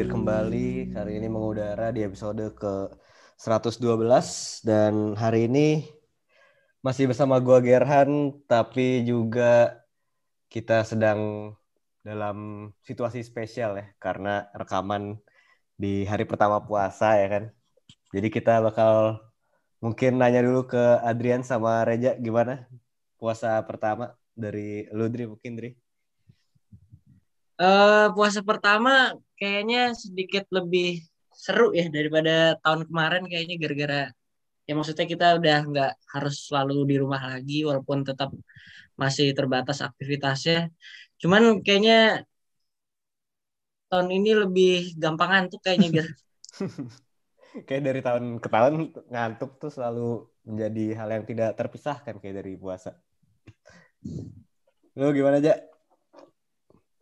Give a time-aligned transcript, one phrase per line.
[0.00, 2.88] hadir kembali hari ini mengudara di episode ke
[3.36, 3.84] 112
[4.64, 5.92] dan hari ini
[6.80, 9.76] masih bersama gua Gerhan tapi juga
[10.48, 11.52] kita sedang
[12.00, 15.20] dalam situasi spesial ya karena rekaman
[15.76, 17.44] di hari pertama puasa ya kan.
[18.16, 19.20] Jadi kita bakal
[19.84, 22.64] mungkin nanya dulu ke Adrian sama Reja gimana
[23.20, 25.70] puasa pertama dari Ludri mungkin Dri.
[27.60, 31.00] Uh, puasa pertama kayaknya sedikit lebih
[31.32, 34.02] seru ya daripada tahun kemarin kayaknya gara-gara
[34.68, 38.30] ya maksudnya kita udah nggak harus selalu di rumah lagi walaupun tetap
[39.00, 40.68] masih terbatas aktivitasnya.
[41.16, 42.28] Cuman kayaknya
[43.90, 46.10] tahun ini lebih gampangan tuh kayaknya gitu.
[47.66, 48.74] kayak dari tahun ke tahun
[49.10, 52.94] ngantuk tuh selalu menjadi hal yang tidak terpisahkan kayak dari puasa.
[54.94, 55.58] Lu gimana aja?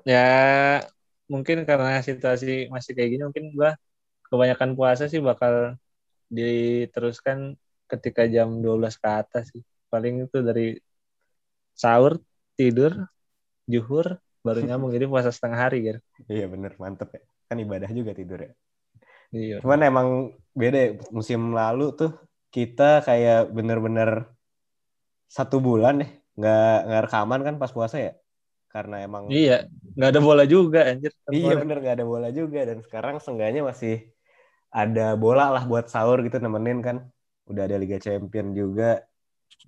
[0.09, 0.25] ya
[1.29, 3.77] mungkin karena situasi masih kayak gini mungkin gua
[4.29, 5.77] kebanyakan puasa sih bakal
[6.29, 7.57] diteruskan
[7.89, 9.65] ketika jam 12 ke atas sih.
[9.89, 10.77] Paling itu dari
[11.73, 12.21] sahur,
[12.53, 13.09] tidur,
[13.65, 14.93] juhur, baru nyambung.
[14.93, 16.01] Jadi puasa setengah hari gitu.
[16.29, 17.23] Iya bener, mantep ya.
[17.49, 18.53] Kan ibadah juga tidur ya.
[19.33, 19.56] Iya.
[19.65, 20.09] Cuman emang
[20.53, 20.91] beda ya.
[21.09, 22.12] Musim lalu tuh
[22.53, 24.29] kita kayak bener-bener
[25.33, 26.09] satu bulan ya.
[26.39, 28.12] Nggak, nggak rekaman kan pas puasa ya
[28.69, 29.65] karena emang iya
[29.97, 32.61] nggak ada bola juga anjir iya bener nggak ada bola juga.
[32.69, 34.07] Dan sekarang seenggaknya masih
[34.69, 36.97] ada bola lah buat sahur gitu nemenin kan.
[37.49, 39.03] Udah ada Liga Champion juga.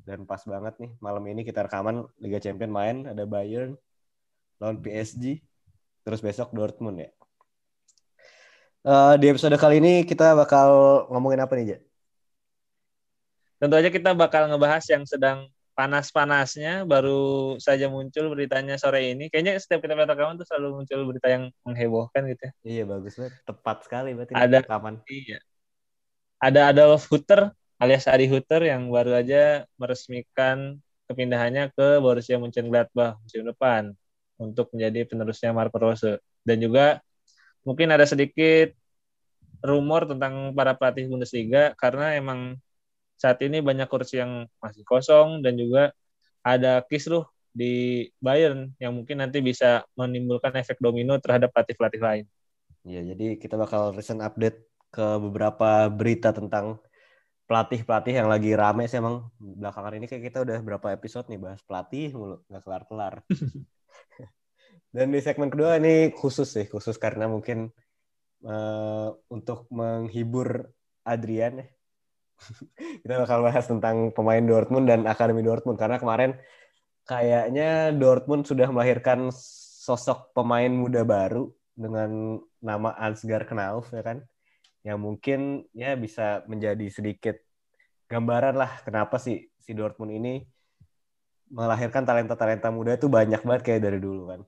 [0.04, 3.74] Dan pas banget nih malam ini kita rekaman Liga Champion main ada Bayern
[4.60, 5.40] lawan PSG
[6.04, 7.10] terus besok Dortmund ya.
[8.80, 11.78] Uh, di episode kali ini kita bakal ngomongin apa nih Ja?
[13.60, 19.32] Tentu aja kita bakal ngebahas yang sedang panas-panasnya baru saja muncul beritanya sore ini.
[19.32, 22.52] Kayaknya setiap kita rekaman tuh selalu muncul berita yang menghebohkan gitu ya.
[22.60, 25.00] Iya bagus banget, tepat sekali berarti ada rekaman.
[25.08, 25.40] Iya.
[26.36, 27.48] Ada Adolf Hutter
[27.80, 30.76] alias Adi Hutter yang baru aja meresmikan
[31.08, 33.96] kepindahannya ke Borussia Mönchengladbach musim depan
[34.36, 37.00] untuk menjadi penerusnya Marco Rose dan juga
[37.64, 38.76] mungkin ada sedikit
[39.64, 42.60] rumor tentang para pelatih Bundesliga karena emang
[43.20, 45.92] saat ini banyak kursi yang masih kosong dan juga
[46.40, 52.24] ada kisruh di Bayern yang mungkin nanti bisa menimbulkan efek domino terhadap pelatih-pelatih lain.
[52.88, 56.80] Iya, jadi kita bakal recent update ke beberapa berita tentang
[57.44, 61.60] pelatih-pelatih yang lagi rame sih emang belakangan ini kayak kita udah berapa episode nih bahas
[61.66, 63.14] pelatih mulu nggak kelar-kelar.
[64.94, 67.68] Dan di segmen kedua ini khusus sih, khusus karena mungkin
[68.48, 70.72] uh, untuk menghibur
[71.04, 71.66] Adrian ya
[73.04, 76.36] kita bakal bahas tentang pemain Dortmund dan akademi Dortmund karena kemarin
[77.04, 84.22] kayaknya Dortmund sudah melahirkan sosok pemain muda baru dengan nama Ansgar Knauf ya kan
[84.84, 87.36] yang mungkin ya bisa menjadi sedikit
[88.08, 90.42] gambaran lah kenapa sih si Dortmund ini
[91.50, 94.40] melahirkan talenta-talenta muda itu banyak banget kayak dari dulu kan.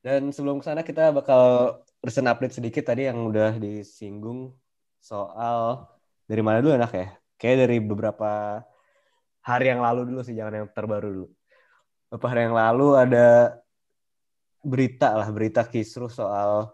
[0.00, 4.56] Dan sebelum ke sana kita bakal recent update sedikit tadi yang udah disinggung
[5.02, 5.84] soal
[6.30, 7.08] dari mana dulu enak ya?
[7.34, 8.62] Kayak dari beberapa
[9.42, 11.26] hari yang lalu dulu sih, jangan yang terbaru dulu.
[12.06, 13.58] Beberapa hari yang lalu ada
[14.62, 16.70] berita lah, berita kisruh soal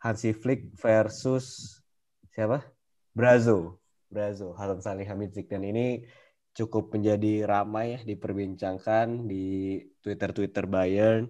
[0.00, 1.76] Hansi Flick versus
[2.32, 2.64] siapa?
[3.12, 3.76] Brazo.
[4.08, 5.52] Brazo, Hasan Salihamidzic.
[5.52, 6.00] Dan ini
[6.56, 11.28] cukup menjadi ramai ya diperbincangkan di Twitter-Twitter Bayern.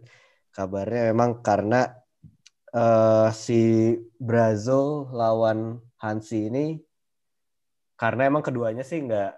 [0.55, 1.91] Kabarnya memang karena
[2.71, 6.79] uh, si Brazo lawan Hansi ini
[8.01, 9.31] karena emang keduanya sih nggak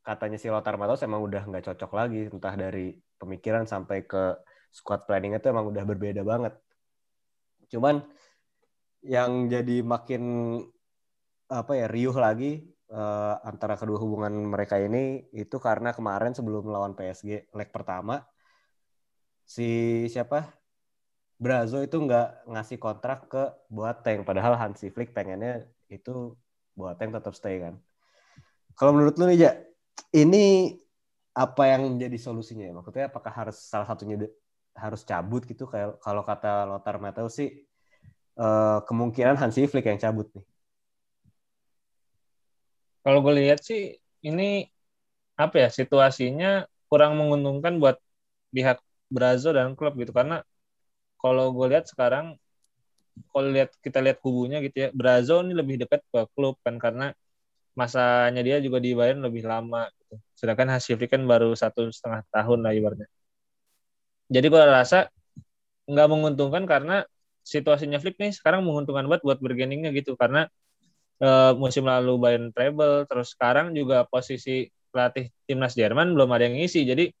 [0.00, 4.40] katanya si Lothar Matos emang udah nggak cocok lagi entah dari pemikiran sampai ke
[4.72, 6.56] squad planning itu emang udah berbeda banget.
[7.72, 8.00] Cuman
[9.04, 10.22] yang jadi makin
[11.52, 16.96] apa ya riuh lagi uh, antara kedua hubungan mereka ini itu karena kemarin sebelum melawan
[16.98, 18.24] PSG leg pertama
[19.44, 19.68] si
[20.08, 20.56] siapa?
[21.36, 26.32] Brazo itu nggak ngasih kontrak ke Boateng padahal Hansi Flick pengennya itu
[26.72, 27.76] Boateng tetap stay kan
[28.76, 29.52] kalau menurut lu nih, Ja,
[30.12, 30.76] ini
[31.32, 32.72] apa yang menjadi solusinya ya?
[32.76, 34.28] Maksudnya apakah harus salah satunya
[34.76, 37.64] harus cabut gitu kayak kalau kata Lothar Matthäus sih
[38.36, 40.44] uh, kemungkinan Hansi Flick yang cabut nih.
[43.00, 44.68] Kalau gue lihat sih ini
[45.36, 47.96] apa ya situasinya kurang menguntungkan buat
[48.52, 50.42] pihak Brazo dan klub gitu karena
[51.20, 52.34] kalau gue lihat sekarang
[53.32, 57.14] kalau lihat kita lihat kubunya gitu ya Brazo ini lebih dekat ke klub kan karena
[57.78, 60.14] masanya dia juga di Bayern lebih lama gitu.
[60.40, 63.08] sedangkan Hasifri kan baru satu setengah tahun lah ibaratnya.
[64.32, 65.06] Jadi gue rasa
[65.86, 67.06] nggak menguntungkan karena
[67.46, 70.18] situasinya Flick nih sekarang menguntungkan banget buat bergeningnya gitu.
[70.18, 70.50] Karena
[71.22, 76.56] uh, musim lalu Bayern treble terus sekarang juga posisi pelatih timnas Jerman belum ada yang
[76.58, 76.82] ngisi.
[76.88, 77.12] Jadi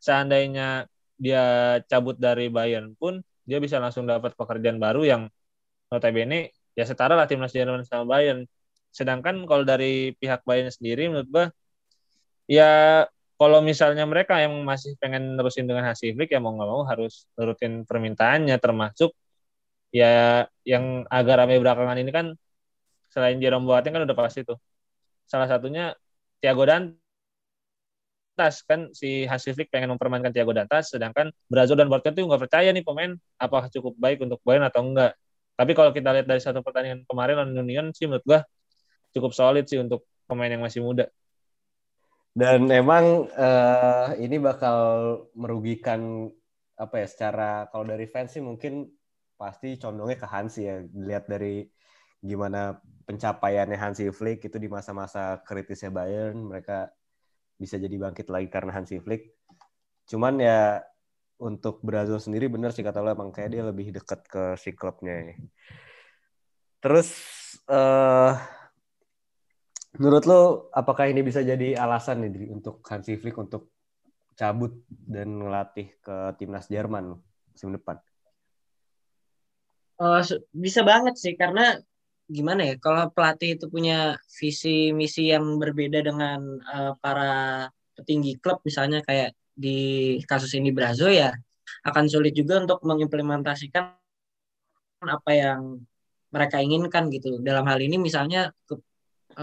[0.00, 0.88] seandainya
[1.18, 1.44] dia
[1.90, 5.22] cabut dari Bayern pun dia bisa langsung dapat pekerjaan baru yang
[5.92, 8.48] notabene ya setara lah timnas Jerman sama Bayern
[8.94, 11.46] sedangkan kalau dari pihak Bayern sendiri menurut gua
[12.46, 12.70] ya
[13.34, 17.26] kalau misalnya mereka yang masih pengen nerusin dengan hasil Flick ya mau nggak mau harus
[17.34, 19.10] nurutin permintaannya termasuk
[19.90, 22.26] ya yang agak ramai belakangan ini kan
[23.14, 24.58] selain Jerome Boateng kan udah pasti tuh.
[25.30, 25.94] Salah satunya
[26.42, 26.98] Thiago Dantas
[28.66, 32.74] kan si Hansi Flick pengen mempermainkan Thiago Dantas sedangkan Brazil dan Boateng tuh nggak percaya
[32.74, 35.14] nih pemain apakah cukup baik untuk Bayern atau enggak
[35.54, 38.42] tapi kalau kita lihat dari satu pertandingan kemarin lawan Union sih menurut gua
[39.14, 41.06] cukup solid sih untuk pemain yang masih muda
[42.34, 44.78] dan emang uh, ini bakal
[45.38, 46.26] merugikan
[46.74, 48.90] apa ya secara kalau dari fans sih mungkin
[49.38, 50.82] pasti condongnya ke Hansi ya.
[50.82, 51.62] Lihat dari
[52.18, 52.74] gimana
[53.06, 56.90] pencapaiannya Hansi Flick itu di masa-masa kritisnya Bayern, mereka
[57.54, 59.30] bisa jadi bangkit lagi karena Hansi Flick.
[60.10, 60.82] Cuman ya
[61.38, 65.38] untuk Brazil sendiri benar sih kata lo emang kayak dia lebih dekat ke si klubnya.
[66.82, 67.14] Terus
[67.70, 68.34] uh,
[69.94, 70.40] Menurut lo,
[70.74, 73.70] apakah ini bisa jadi alasan nih untuk Hansi Flick untuk
[74.34, 77.14] cabut dan ngelatih ke timnas Jerman
[77.54, 78.02] musim depan?
[79.94, 80.18] Uh,
[80.50, 81.78] bisa banget sih karena
[82.26, 88.58] gimana ya kalau pelatih itu punya visi misi yang berbeda dengan uh, para petinggi klub
[88.66, 91.30] misalnya kayak di kasus ini Brazo ya
[91.86, 93.94] akan sulit juga untuk mengimplementasikan
[95.04, 95.78] apa yang
[96.34, 98.50] mereka inginkan gitu dalam hal ini misalnya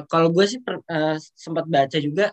[0.07, 2.31] kalau gue sih uh, sempat baca juga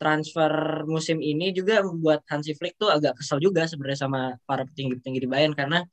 [0.00, 0.52] transfer
[0.88, 5.28] musim ini juga membuat Hansi Flick tuh agak kesel juga sebenarnya sama para petinggi-petinggi di
[5.28, 5.84] Bayern karena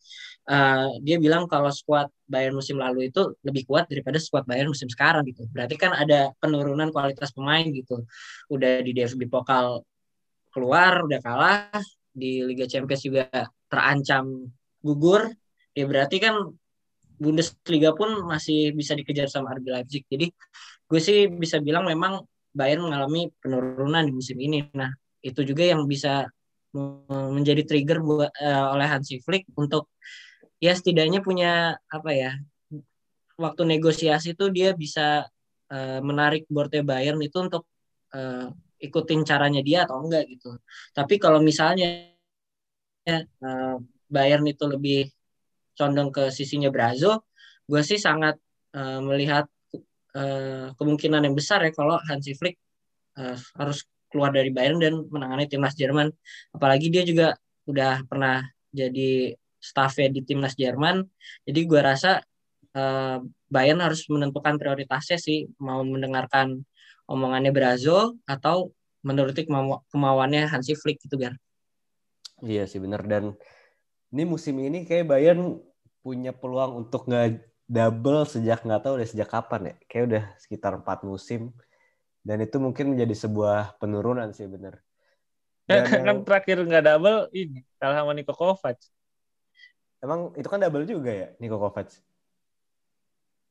[0.47, 4.87] uh, dia bilang kalau skuad Bayern musim lalu itu lebih kuat daripada skuad Bayern musim
[4.87, 5.43] sekarang gitu.
[5.51, 8.07] Berarti kan ada penurunan kualitas pemain gitu.
[8.47, 9.83] Udah di DFB Pokal
[10.55, 11.67] keluar, udah kalah,
[12.15, 13.27] di Liga Champions juga
[13.67, 14.47] terancam
[14.79, 15.27] gugur.
[15.75, 16.55] Ya berarti kan
[17.17, 20.03] Bundesliga pun masih bisa dikejar sama RB Leipzig.
[20.07, 20.29] Jadi
[20.87, 22.23] gue sih bisa bilang memang
[22.53, 24.65] Bayern mengalami penurunan di musim ini.
[24.73, 24.89] Nah,
[25.21, 26.29] itu juga yang bisa
[27.07, 29.89] menjadi trigger buat uh, oleh Hansi Flick untuk
[30.61, 32.31] ya setidaknya punya apa ya
[33.37, 35.25] waktu negosiasi itu dia bisa
[35.69, 37.69] uh, menarik Borte Bayern itu untuk
[38.13, 40.57] uh, ikutin caranya dia atau enggak gitu.
[40.93, 42.13] Tapi kalau misalnya
[43.05, 43.77] ya, uh,
[44.09, 45.09] Bayern itu lebih
[45.77, 47.29] condong ke sisinya Brazo,
[47.69, 48.35] gue sih sangat
[48.73, 49.45] uh, melihat
[50.17, 52.57] uh, kemungkinan yang besar ya kalau Hansi Flick
[53.21, 56.09] uh, harus keluar dari Bayern dan menangani timnas Jerman.
[56.55, 57.37] Apalagi dia juga
[57.67, 58.41] udah pernah
[58.71, 61.03] jadi staffnya di timnas Jerman.
[61.43, 62.23] Jadi gue rasa
[62.73, 66.63] uh, Bayern harus menentukan prioritasnya sih mau mendengarkan
[67.07, 68.71] omongannya Brazo atau
[69.05, 71.35] menuruti kemau kemauannya Hansi Flick gitu Gar.
[72.43, 73.33] Iya sih benar dan
[74.11, 75.59] ini musim ini kayak Bayern
[76.07, 79.75] punya peluang untuk nggak double sejak nggak tahu udah sejak kapan ya.
[79.91, 81.51] Kayak udah sekitar empat musim.
[82.23, 84.79] Dan itu mungkin menjadi sebuah penurunan sih bener.
[85.67, 86.19] Dan kan, yang...
[86.23, 88.79] terakhir nggak double ini kalah sama Niko Kovac.
[89.99, 91.91] Emang itu kan double juga ya Niko Kovac?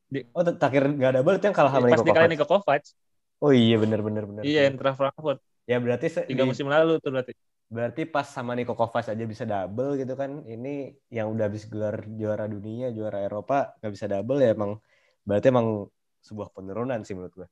[0.08, 0.25] Di...
[0.32, 2.25] oh terakhir nggak double itu yang kalah sama Niko Kovac.
[2.32, 2.84] Niko Kovac.
[3.36, 7.36] Oh iya bener bener bener iya yang Frankfurt ya berarti tiga musim lalu tuh berarti
[7.66, 10.46] berarti pas sama Niko Kovac aja bisa double gitu kan?
[10.46, 14.78] Ini yang udah habis gelar juara dunia juara Eropa nggak bisa double ya emang.
[15.26, 15.90] Berarti emang
[16.23, 17.49] sebuah penurunan sih menurut gue.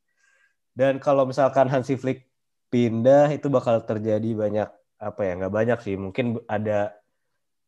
[0.75, 2.27] Dan kalau misalkan Hansi Flick
[2.71, 4.69] pindah itu bakal terjadi banyak
[4.99, 5.95] apa ya nggak banyak sih.
[5.99, 6.95] Mungkin ada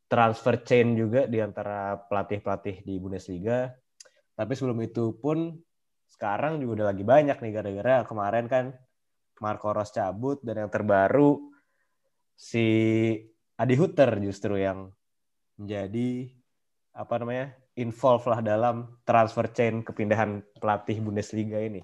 [0.06, 3.74] transfer chain juga di antara pelatih-pelatih di Bundesliga.
[4.38, 5.58] Tapi sebelum itu pun
[6.06, 8.64] sekarang juga udah lagi banyak nih gara-gara kemarin kan
[9.42, 11.55] Marco Ros cabut dan yang terbaru
[12.36, 12.66] si
[13.56, 14.92] Adi Hutter justru yang
[15.56, 16.28] menjadi
[16.92, 21.80] apa namanya involve lah dalam transfer chain kepindahan pelatih Bundesliga ini.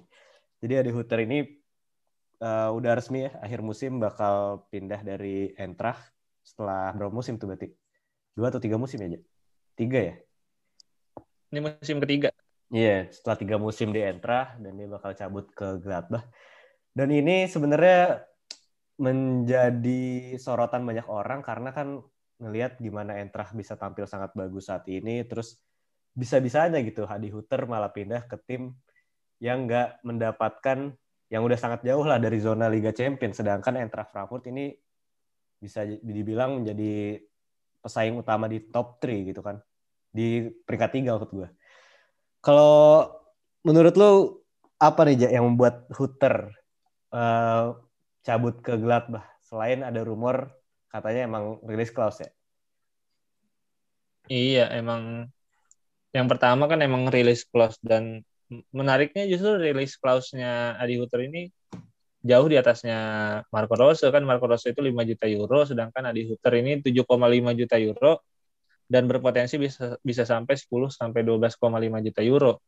[0.61, 1.43] Jadi Adi Hutter ini
[2.41, 6.13] uh, udah resmi ya akhir musim bakal pindah dari Eintracht
[6.45, 7.73] setelah berapa musim tuh berarti?
[8.37, 9.21] Dua atau tiga musim ya?
[9.73, 10.15] Tiga ya?
[11.53, 12.29] Ini musim ketiga.
[12.73, 16.25] Iya, yeah, setelah tiga musim di Eintracht dan dia bakal cabut ke Gladbach.
[16.93, 18.25] Dan ini sebenarnya
[19.03, 21.99] menjadi sorotan banyak orang karena kan
[22.39, 25.59] ngelihat gimana Entrah bisa tampil sangat bagus saat ini terus
[26.15, 28.71] bisa-bisanya gitu Hadi Huter malah pindah ke tim
[29.43, 30.95] yang nggak mendapatkan
[31.27, 34.71] yang udah sangat jauh lah dari zona Liga Champions sedangkan Eintracht Frankfurt ini
[35.59, 37.19] bisa dibilang menjadi
[37.83, 39.59] pesaing utama di top 3 gitu kan
[40.13, 41.49] di peringkat tiga waktu gue.
[42.39, 43.09] Kalau
[43.65, 44.11] menurut lu
[44.77, 46.53] apa nih yang membuat Hutter
[47.09, 47.75] uh,
[48.23, 50.49] cabut ke Gladbach selain ada rumor
[50.89, 52.31] katanya emang rilis clause ya?
[54.31, 55.27] Iya, emang
[56.15, 58.23] yang pertama kan emang rilis clause dan
[58.71, 61.51] menariknya justru rilis clause-nya Adi Hutter ini
[62.23, 62.97] jauh di atasnya
[63.51, 67.75] Marco Rose kan Marco Rose itu 5 juta euro sedangkan Adi Hutter ini 7,5 juta
[67.81, 68.23] euro
[68.87, 72.61] dan berpotensi bisa bisa sampai 10 sampai 12,5 juta euro.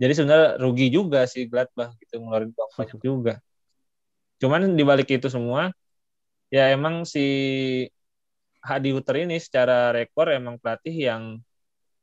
[0.00, 3.34] Jadi sebenarnya rugi juga sih Gladbach gitu ngeluarin uang banyak juga.
[4.40, 5.68] Cuman di balik itu semua
[6.50, 7.20] ya emang si
[8.60, 11.22] Hadi Hutter ini secara rekor emang pelatih yang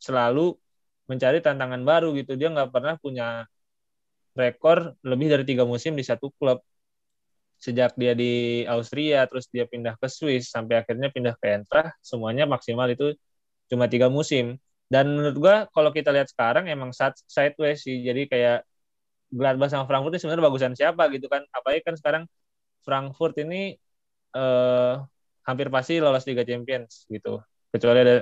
[0.01, 0.57] selalu
[1.09, 2.33] mencari tantangan baru gitu.
[2.39, 3.45] Dia nggak pernah punya
[4.37, 6.61] rekor lebih dari tiga musim di satu klub.
[7.57, 12.45] Sejak dia di Austria terus dia pindah ke Swiss sampai akhirnya pindah ke Eintracht semuanya
[12.45, 13.17] maksimal itu
[13.69, 14.61] cuma tiga musim.
[14.87, 16.93] Dan menurut gua kalau kita lihat sekarang emang
[17.27, 18.01] sideways sih.
[18.05, 18.65] Jadi kayak
[19.31, 22.23] Gladbach sama Frankfurt ini sebenarnya bagusan siapa gitu kan apalagi kan sekarang
[22.85, 23.75] Frankfurt ini
[24.35, 24.93] eh,
[25.47, 28.15] hampir pasti lolos Liga Champions gitu kecuali ada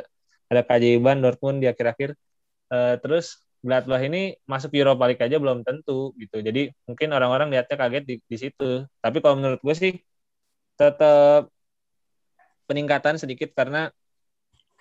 [0.49, 2.13] ada keajaiban Dortmund di akhir-akhir
[2.73, 6.37] eh, terus Gladbach ini masuk Europa League aja belum tentu gitu.
[6.37, 8.85] Jadi mungkin orang-orang lihatnya kaget di, di situ.
[9.01, 9.93] Tapi kalau menurut gue sih
[10.77, 11.49] tetap
[12.69, 13.89] peningkatan sedikit karena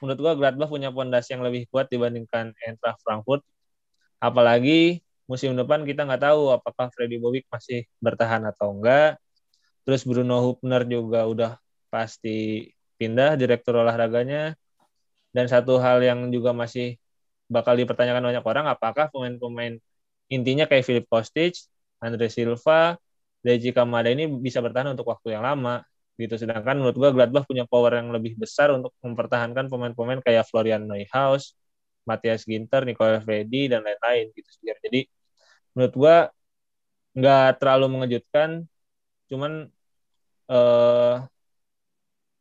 [0.01, 3.41] menurut gue Gladbach punya pondasi yang lebih kuat dibandingkan Eintracht Frankfurt.
[4.21, 9.17] Apalagi musim depan kita nggak tahu apakah Freddy Bobic masih bertahan atau enggak.
[9.85, 11.53] Terus Bruno Hubner juga udah
[11.93, 14.57] pasti pindah direktur olahraganya.
[15.35, 16.97] Dan satu hal yang juga masih
[17.51, 19.77] bakal dipertanyakan banyak orang apakah pemain-pemain
[20.33, 21.59] intinya kayak Philip Kostic,
[22.01, 22.97] Andre Silva,
[23.45, 25.85] Deji Kamada ini bisa bertahan untuk waktu yang lama
[26.17, 26.39] gitu.
[26.39, 31.53] Sedangkan menurut gua Gladbach punya power yang lebih besar untuk mempertahankan pemain-pemain kayak Florian Neuhaus,
[32.09, 34.49] Matthias Ginter, Nicola Freddy dan lain-lain gitu.
[34.65, 35.09] Jadi
[35.75, 36.17] menurut gua
[37.15, 38.67] nggak terlalu mengejutkan,
[39.31, 39.71] cuman
[40.51, 41.15] eh,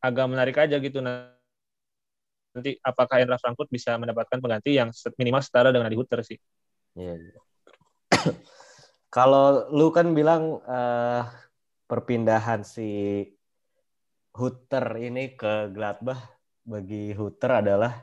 [0.03, 0.99] agak menarik aja gitu.
[0.99, 6.37] Nanti apakah Eintracht Frankfurt bisa mendapatkan pengganti yang minimal setara dengan Adi Hutter sih.
[6.99, 7.15] Iya.
[7.17, 7.41] Yeah.
[9.15, 11.23] Kalau lu kan bilang uh,
[11.85, 13.21] perpindahan si
[14.33, 16.17] Hutter ini ke Gladbach
[16.65, 18.01] bagi Hutter adalah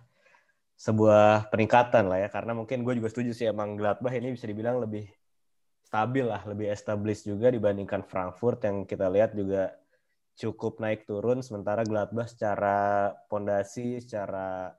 [0.79, 4.79] sebuah peningkatan lah ya karena mungkin gue juga setuju sih emang Gladbach ini bisa dibilang
[4.79, 5.11] lebih
[5.91, 9.75] stabil lah lebih established juga dibandingkan Frankfurt yang kita lihat juga
[10.39, 14.71] cukup naik turun sementara Gladbach secara pondasi secara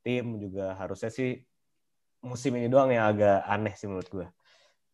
[0.00, 1.44] tim juga harusnya sih
[2.24, 4.26] musim ini doang yang agak aneh sih menurut gue.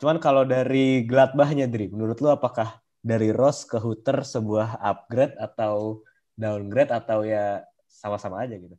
[0.03, 6.03] Cuman kalau dari Gladbachnya Dri, menurut lu apakah dari Ross ke Hutter sebuah upgrade atau
[6.35, 8.75] downgrade atau ya sama-sama aja gitu?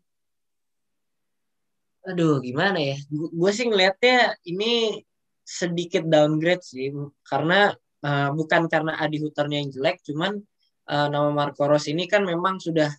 [2.03, 2.99] Aduh, gimana ya?
[3.07, 4.99] Gue sih ngelihatnya ini
[5.43, 6.89] sedikit downgrade sih,
[7.27, 10.39] karena uh, bukan karena Adi Hutternya yang jelek, cuman
[10.87, 12.89] uh, nama Marco Ros ini kan memang sudah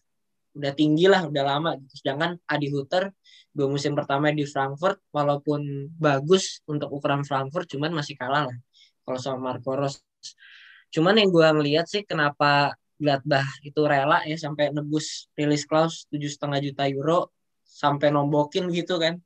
[0.55, 1.75] udah tinggi lah, udah lama.
[1.81, 2.05] Gitu.
[2.05, 3.11] Sedangkan Adi Hutter
[3.55, 8.59] dua musim pertama di Frankfurt, walaupun bagus untuk ukuran Frankfurt, cuman masih kalah lah
[9.03, 10.03] kalau sama Marco Ros.
[10.95, 16.31] Cuman yang gue ngeliat sih kenapa Gladbach itu rela ya sampai nebus rilis clause tujuh
[16.31, 17.35] setengah juta euro
[17.67, 19.19] sampai nombokin gitu kan.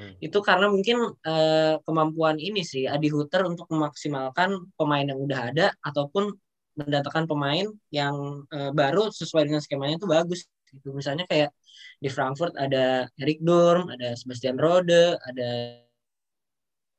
[0.00, 0.16] Hmm.
[0.16, 5.66] Itu karena mungkin uh, kemampuan ini sih Adi Hutter untuk memaksimalkan pemain yang udah ada
[5.84, 6.32] ataupun
[6.80, 10.96] mendatangkan pemain yang uh, baru sesuai dengan skemanya itu bagus gitu.
[10.96, 11.52] Misalnya kayak
[12.00, 15.50] di Frankfurt ada Erik Durm, ada Sebastian Rode, ada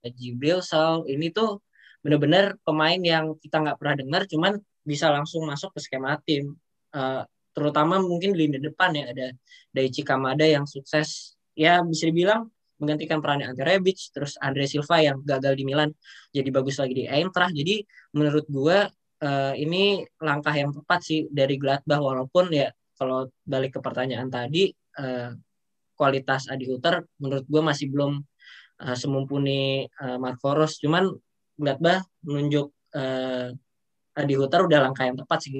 [0.05, 1.01] Jibril Sal.
[1.10, 1.65] Ini tuh
[2.05, 6.53] benar-benar pemain yang kita nggak pernah dengar, cuman bisa langsung masuk ke skema tim.
[6.93, 7.25] Uh,
[7.58, 9.27] terutama mungkin di lini depan ya ada
[9.74, 12.48] Daichi Kamada yang sukses ya bisa dibilang
[12.82, 15.94] menggantikan perannya Ante Rebic terus Andre Silva yang gagal di Milan
[16.34, 17.86] jadi bagus lagi di Eintracht jadi
[18.18, 18.90] menurut gua
[19.22, 24.74] uh, ini langkah yang tepat sih dari Gladbach walaupun ya kalau balik ke pertanyaan tadi
[24.98, 25.34] uh,
[25.98, 28.18] kualitas Adi Hutter menurut gue masih belum
[28.82, 31.10] uh, semumpuni uh, Marco Ros cuman
[31.58, 33.54] Gladbach menunjuk uh,
[34.18, 35.54] Adi Hutter udah langkah yang tepat sih.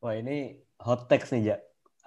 [0.00, 1.56] Wah ini hot text nih ja.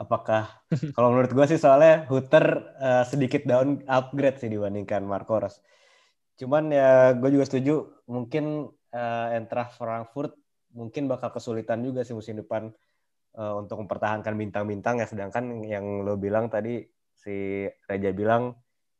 [0.01, 0.49] Apakah
[0.97, 5.61] kalau menurut gue sih soalnya Hutter uh, sedikit down upgrade sih dibandingkan Marco Ros.
[6.41, 10.33] Cuman ya gue juga setuju mungkin uh, Frankfurt
[10.73, 12.73] mungkin bakal kesulitan juga sih musim depan
[13.37, 16.81] uh, untuk mempertahankan bintang-bintang ya sedangkan yang lo bilang tadi
[17.13, 18.55] si Reja bilang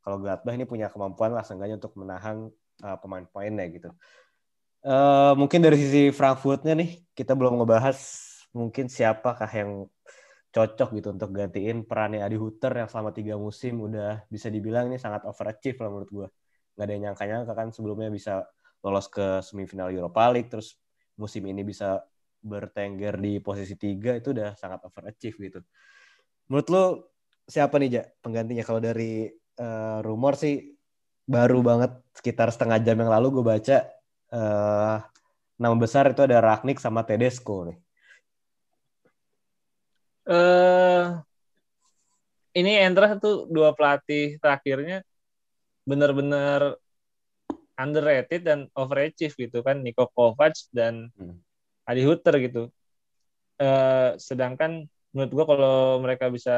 [0.05, 2.49] kalau Gladbach ini punya kemampuan lah seenggaknya untuk menahan
[2.85, 3.89] uh, pemain-pemainnya gitu.
[4.81, 7.97] Uh, mungkin dari sisi Frankfurtnya nih kita belum ngebahas
[8.51, 9.85] mungkin siapakah yang
[10.51, 14.99] cocok gitu untuk gantiin perannya Adi Huter yang selama tiga musim udah bisa dibilang ini
[14.99, 16.27] sangat overachieve lah menurut gue.
[16.75, 18.43] Nggak ada yang nyangka-nyangka kan sebelumnya bisa
[18.83, 20.75] lolos ke semifinal Europa League, terus
[21.15, 22.03] musim ini bisa
[22.41, 25.59] bertengger di posisi tiga itu udah sangat overachieve gitu.
[26.51, 26.83] Menurut lo
[27.47, 29.31] siapa nih Ja penggantinya kalau dari
[29.61, 30.75] uh, rumor sih
[31.23, 33.77] baru banget sekitar setengah jam yang lalu gue baca
[34.35, 34.97] uh,
[35.61, 37.77] nama besar itu ada Ragnik sama Tedesco nih.
[40.31, 41.19] Uh,
[42.55, 45.03] ini Endra tuh dua pelatih terakhirnya
[45.83, 46.79] benar-benar
[47.75, 51.35] underrated dan overachieve gitu kan Niko Kovac dan hmm.
[51.83, 52.71] Adi Hutter gitu.
[53.59, 56.55] Uh, sedangkan menurut gua kalau mereka bisa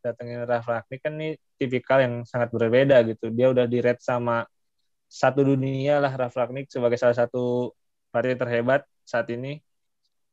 [0.00, 3.28] datengin Raf Ragnik kan ini tipikal yang sangat berbeda gitu.
[3.28, 4.48] Dia udah di red sama
[5.10, 7.74] satu dunia lah Raf Ragnik sebagai salah satu
[8.08, 9.60] pelatih terhebat saat ini.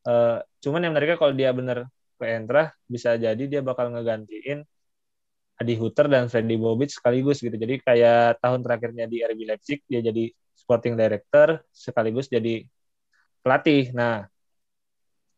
[0.08, 1.84] Uh, cuman yang mereka kalau dia bener
[2.20, 4.66] ke Entra bisa jadi dia bakal ngegantiin
[5.58, 7.56] Adi Huter dan Freddy Bobic sekaligus gitu.
[7.58, 12.66] Jadi kayak tahun terakhirnya di RB Leipzig dia jadi sporting director sekaligus jadi
[13.42, 13.90] pelatih.
[13.98, 14.30] Nah,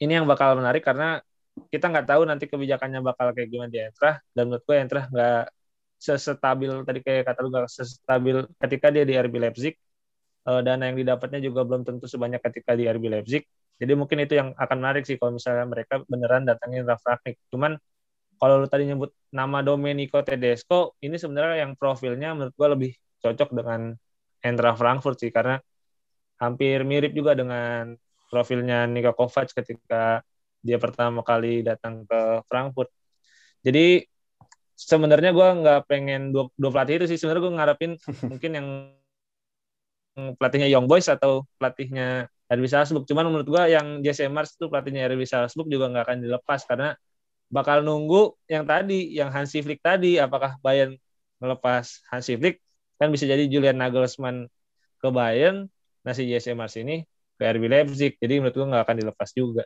[0.03, 1.23] ini yang bakal menarik karena
[1.67, 5.43] kita nggak tahu nanti kebijakannya bakal kayak gimana di Entra dan menurut gue Entra nggak
[5.99, 9.75] sestabil tadi kayak kata lu nggak sestabil ketika dia di RB Leipzig
[10.47, 13.43] uh, dana yang didapatnya juga belum tentu sebanyak ketika di RB Leipzig
[13.79, 17.79] jadi mungkin itu yang akan menarik sih kalau misalnya mereka beneran datangin Raf Ragnik cuman
[18.39, 23.51] kalau lu tadi nyebut nama Domenico Tedesco, ini sebenarnya yang profilnya menurut gua lebih cocok
[23.51, 23.91] dengan
[24.39, 25.59] Endra Frankfurt sih, karena
[26.39, 27.99] hampir mirip juga dengan
[28.31, 30.23] profilnya Niko Kovac ketika
[30.63, 32.87] dia pertama kali datang ke Frankfurt.
[33.59, 34.07] Jadi
[34.79, 37.91] sebenarnya gue nggak pengen dua, dua pelatih itu sih sebenarnya gue ngarepin
[38.31, 38.67] mungkin yang
[40.39, 43.05] pelatihnya Young Boys atau pelatihnya RB Salzburg.
[43.05, 46.97] Cuman menurut gue yang Jesse Mars itu pelatihnya RB Salzburg juga nggak akan dilepas karena
[47.49, 50.97] bakal nunggu yang tadi, yang Hansi Flick tadi, apakah Bayern
[51.41, 52.61] melepas Hansi Flick,
[53.01, 54.49] kan bisa jadi Julian Nagelsmann
[55.01, 55.69] ke Bayern,
[56.05, 57.05] nasi JS Mars ini
[57.39, 59.63] ke RB Leipzig, jadi menurut gue nggak akan dilepas juga.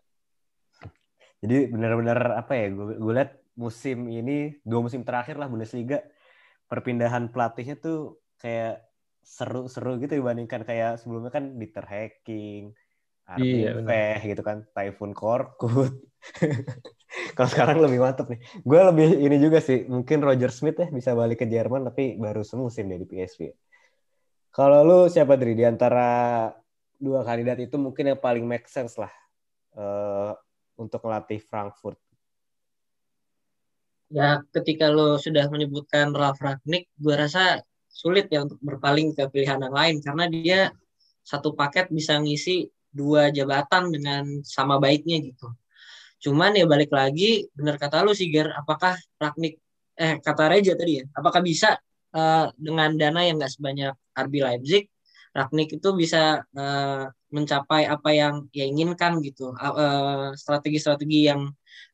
[1.44, 6.00] Jadi benar-benar apa ya, gue, gue lihat musim ini, dua musim terakhir lah Bundesliga,
[6.72, 8.80] perpindahan pelatihnya tuh kayak
[9.24, 12.76] seru-seru gitu dibandingkan kayak sebelumnya kan Dieter Hacking,
[13.24, 15.96] Armin iya, gitu kan, Typhoon Korkut.
[17.36, 18.40] Kalau sekarang lebih mantep nih.
[18.62, 22.44] Gue lebih ini juga sih, mungkin Roger Smith ya bisa balik ke Jerman tapi baru
[22.44, 23.48] semusim dari PSV.
[24.54, 26.46] Kalau lu siapa dari di antara
[27.00, 29.10] dua kandidat itu mungkin yang paling make sense lah
[29.80, 30.36] uh,
[30.78, 31.98] untuk melatih Frankfurt?
[34.14, 39.62] Ya, ketika lo sudah menyebutkan Ralf Ragnik, gue rasa sulit ya untuk berpaling ke pilihan
[39.62, 40.60] yang lain karena dia
[41.22, 45.54] satu paket bisa ngisi dua jabatan dengan sama baiknya gitu.
[46.24, 49.62] Cuman ya balik lagi, benar kata lu sih Ger, apakah Ragnik
[49.94, 51.78] eh kata Reja tadi ya, apakah bisa
[52.18, 54.84] uh, dengan dana yang nggak sebanyak RB Leipzig,
[55.34, 59.54] Ragnik itu bisa uh, mencapai apa yang ia inginkan gitu.
[60.38, 61.42] Strategi-strategi uh, yang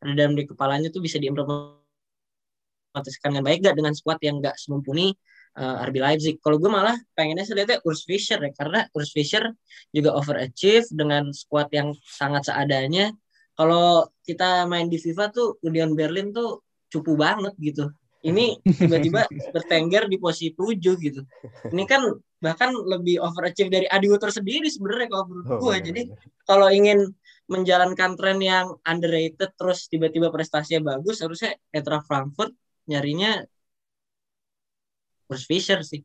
[0.04, 5.16] ada dalam di kepalanya itu bisa diimplementasikan dengan baik gak dengan squad yang nggak semumpuni
[5.60, 6.36] uh, RB Leipzig.
[6.40, 9.52] Kalau gue malah pengennya lihatnya Urs Fischer ya, karena Urs Fischer
[9.92, 13.12] juga overachieve dengan squad yang sangat seadanya
[13.60, 17.92] kalau kita main di FIFA tuh Union Berlin tuh cupu banget gitu.
[18.24, 21.22] Ini tiba-tiba bertengger di posisi 7 gitu.
[21.68, 22.08] Ini kan
[22.40, 25.76] bahkan lebih overachieve dari Adi Wuter sendiri sebenarnya kalau menurut oh, gue.
[25.92, 26.02] Jadi
[26.48, 27.12] kalau ingin
[27.52, 32.56] menjalankan tren yang underrated terus tiba-tiba prestasinya bagus harusnya Etra Frankfurt
[32.88, 33.44] nyarinya
[35.30, 36.02] Urs Fischer sih.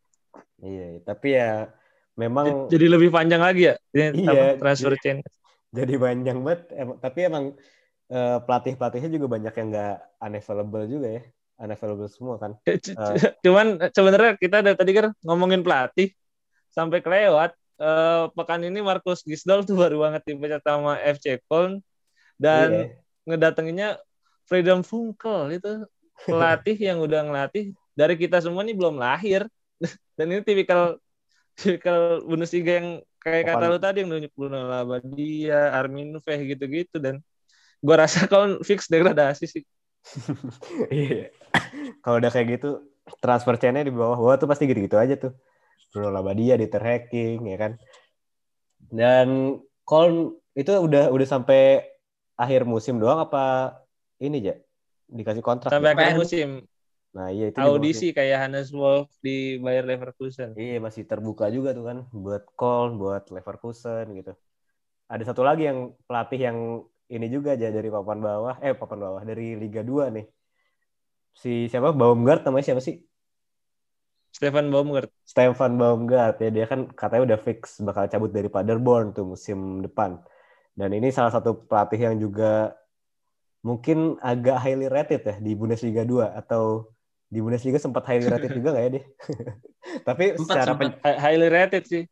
[0.60, 1.72] Iya, tapi ya
[2.14, 3.74] memang jadi lebih panjang lagi ya?
[3.90, 5.24] Iya, transfer chain
[5.74, 6.62] jadi panjang banget.
[6.78, 7.44] Emang, tapi emang
[8.08, 11.22] uh, eh, pelatih pelatihnya juga banyak yang nggak unavailable juga ya.
[11.58, 12.52] Unavailable semua kan.
[12.62, 16.14] Uh, cuman sebenarnya kita dari tadi kan ngomongin pelatih
[16.70, 21.82] sampai kelewat uh, pekan ini Markus Gisdol tuh baru banget dipecat sama FC Köln.
[22.38, 22.86] Dan iya.
[23.26, 23.90] ngedatenginnya
[24.46, 25.86] Freedom Funkel itu
[26.26, 29.46] pelatih yang udah ngelatih dari kita semua nih belum lahir
[30.18, 30.98] dan ini tipikal
[31.54, 32.88] tipikal Bundesliga yang
[33.22, 37.22] kayak kata lu tadi yang nunjuk Bruno Labadia, Armin Feh gitu-gitu dan
[37.80, 39.64] gua rasa kalau fix degradasi sih.
[40.92, 41.32] Iya.
[42.04, 42.84] kalau udah kayak gitu
[43.24, 45.32] transfer chain di bawah gua tuh pasti gitu-gitu aja tuh.
[45.94, 47.72] Bruno Labadia di hacking ya kan.
[48.90, 51.86] Dan kalau itu udah udah sampai
[52.34, 53.78] akhir musim doang apa
[54.18, 54.58] ini ya
[55.06, 56.66] dikasih kontrak sampai akhir musim
[57.14, 60.50] Nah iya itu audisi kayak Hannes Wolf di Bayer Leverkusen.
[60.58, 64.34] Iya masih terbuka juga tuh kan buat call buat Leverkusen gitu.
[65.06, 66.58] Ada satu lagi yang pelatih yang
[67.06, 70.26] ini juga aja dari papan bawah, eh papan bawah dari Liga 2 nih.
[71.34, 72.98] Si siapa Baumgart namanya siapa sih?
[74.34, 75.14] Stefan Baumgart.
[75.22, 80.18] Stefan Baumgart ya dia kan katanya udah fix bakal cabut dari Paderborn tuh musim depan.
[80.74, 82.74] Dan ini salah satu pelatih yang juga
[83.62, 86.93] mungkin agak highly rated ya di Bundesliga 2 atau
[87.32, 89.04] di Bundesliga sempat highly rated juga nggak ya dia?
[90.08, 90.92] Tapi Sempat, secara sempat.
[90.94, 92.02] pen- Highly rated sih.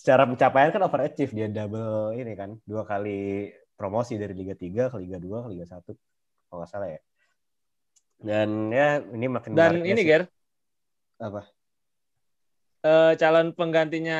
[0.00, 4.96] secara pencapaian kan overachieve dia double ini kan dua kali promosi dari Liga 3 ke
[5.02, 5.92] Liga 2 ke Liga 1
[6.48, 7.00] kalau nggak salah ya.
[8.28, 10.12] Dan ya ini makin Dan menariknya ini sih.
[10.12, 10.22] Ger,
[11.20, 11.52] apa?
[12.84, 14.16] eh, calon penggantinya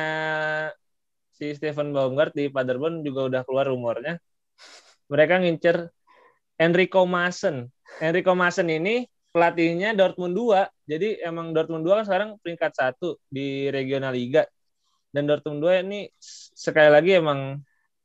[1.37, 4.13] si Stefan Baumgart di Paderborn juga udah keluar rumornya.
[5.11, 5.77] Mereka ngincer
[6.65, 7.69] Enrico Maassen.
[8.01, 10.67] Enrico Maassen ini pelatihnya Dortmund 2.
[10.87, 14.45] Jadi emang Dortmund 2 kan sekarang peringkat satu di regional liga.
[15.11, 16.07] Dan Dortmund 2 ini
[16.55, 17.59] sekali lagi emang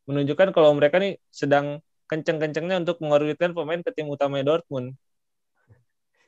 [0.07, 4.95] menunjukkan kalau mereka nih sedang kenceng-kencengnya untuk mengorbitkan pemain ke tim utama Dortmund.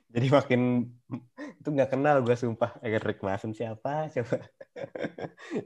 [0.09, 0.89] Jadi makin
[1.61, 4.41] itu nggak kenal gue sumpah Rick Maassen siapa siapa.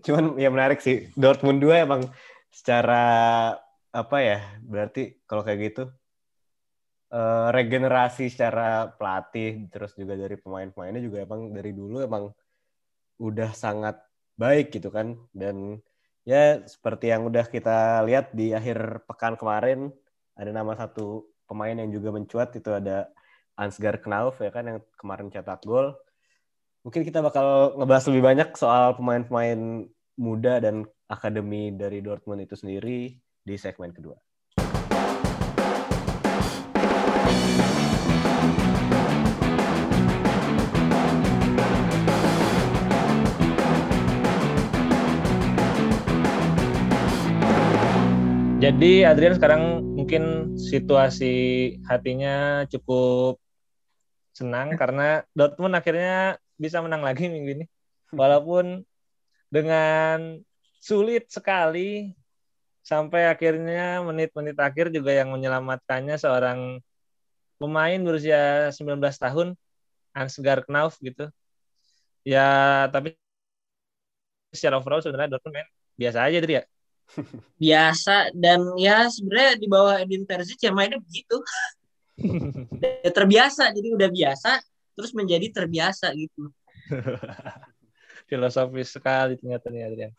[0.05, 2.03] Cuman ya menarik sih Dortmund 2 emang
[2.53, 3.05] secara
[3.93, 5.83] apa ya berarti kalau kayak gitu
[7.13, 12.33] eh, regenerasi secara pelatih terus juga dari pemain-pemainnya juga emang dari dulu emang
[13.21, 14.01] udah sangat
[14.35, 15.79] baik gitu kan dan
[16.27, 19.93] ya seperti yang udah kita lihat di akhir pekan kemarin
[20.35, 23.13] ada nama satu pemain yang juga mencuat itu ada
[23.53, 25.93] Ansgar Knauf ya kan yang kemarin cetak gol.
[26.83, 29.87] Mungkin kita bakal ngebahas lebih banyak soal pemain-pemain
[30.19, 34.17] muda dan akademi dari Dortmund itu sendiri di segmen kedua.
[48.63, 51.35] Jadi Adrian sekarang mungkin situasi
[51.83, 53.43] hatinya cukup
[54.31, 57.65] senang karena Dortmund akhirnya bisa menang lagi minggu ini.
[58.15, 58.87] Walaupun
[59.51, 60.39] dengan
[60.79, 62.15] sulit sekali
[62.87, 66.79] sampai akhirnya menit-menit akhir juga yang menyelamatkannya seorang
[67.63, 69.55] pemain berusia 19 tahun
[70.11, 71.31] Ansgar Knauf gitu.
[72.27, 73.15] Ya tapi
[74.51, 76.65] secara overall sebenarnya Dortmund main biasa aja Dri ya.
[77.63, 81.37] biasa dan ya sebenarnya di bawah Edin Terzic ya mainnya begitu
[83.05, 84.51] ya, terbiasa jadi udah biasa
[84.97, 86.49] terus menjadi terbiasa gitu
[88.33, 90.13] filosofis sekali ternyata nih Adrian.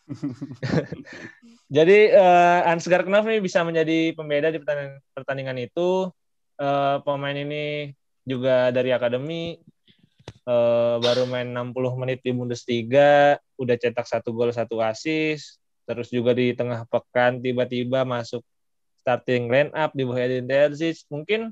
[1.66, 6.14] Jadi uh, Ansgar Knauf ini bisa menjadi pembeda di pertandingan, pertandingan itu.
[6.54, 7.92] Uh, pemain ini
[8.24, 9.58] juga dari akademi,
[10.48, 16.32] uh, baru main 60 menit di Bundesliga, udah cetak satu gol satu assist, terus juga
[16.32, 18.46] di tengah pekan tiba-tiba masuk
[19.04, 21.04] starting line up di bawah Edin Terzic.
[21.12, 21.52] Mungkin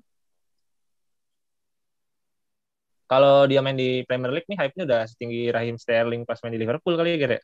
[3.12, 6.62] kalau dia main di Premier League nih hype-nya udah setinggi Raheem Sterling pas main di
[6.64, 7.32] Liverpool kali ya, Ger?
[7.36, 7.42] ya?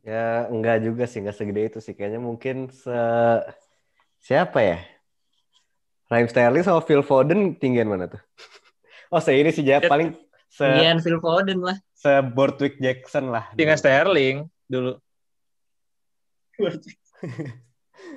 [0.00, 1.92] Ya enggak juga sih, enggak segede itu sih.
[1.92, 2.96] Kayaknya mungkin se
[4.24, 4.80] siapa ya?
[6.10, 8.20] Raheem Sterling sama Phil Foden tinggian mana tuh?
[9.10, 10.14] Oh, se ini sih ya paling
[10.46, 13.50] se Ian Phil Foden lah se Bortwick Jackson lah.
[13.58, 15.02] Tinggal Sterling dulu.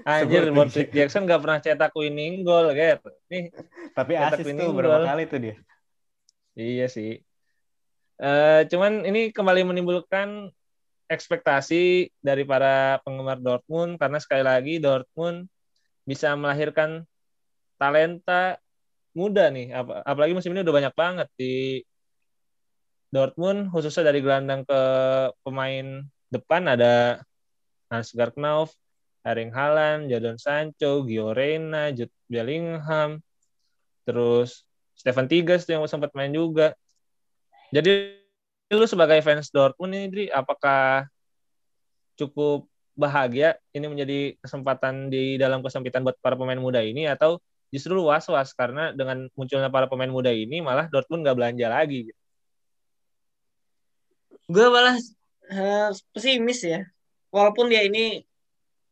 [0.08, 3.02] Anjir, Bortwick Jackson gak pernah cetak winning goal, Ger.
[3.28, 3.52] Nih,
[3.92, 5.10] Tapi cetak asis tuh berapa goal.
[5.10, 5.56] kali tuh dia?
[6.54, 7.20] Iya sih.
[8.22, 10.48] Eh, cuman ini kembali menimbulkan
[11.10, 15.50] ekspektasi dari para penggemar Dortmund karena sekali lagi Dortmund
[16.08, 17.04] bisa melahirkan
[17.84, 18.56] talenta
[19.12, 19.76] muda nih.
[19.76, 21.84] Ap- Apalagi musim ini udah banyak banget di
[23.12, 24.82] Dortmund khususnya dari gelandang ke
[25.44, 27.22] pemain depan ada
[27.92, 28.74] Ansgar Knauf,
[29.22, 33.22] Erling Haaland, Jadon Sancho, Gio Reyna, Jude Bellingham,
[34.08, 34.66] terus
[34.98, 36.74] Stefan Tigges tuh yang sempat main juga.
[37.70, 38.18] Jadi
[38.74, 41.06] lu sebagai fans Dortmund nih, Dri, apakah
[42.18, 42.66] cukup
[42.98, 47.42] bahagia ini menjadi kesempatan di dalam kesempitan buat para pemain muda ini atau
[47.74, 52.14] justru was-was karena dengan munculnya para pemain muda ini malah Dortmund nggak belanja lagi
[54.46, 54.96] gue malah
[55.50, 56.86] eh, pesimis ya
[57.34, 58.22] walaupun dia ini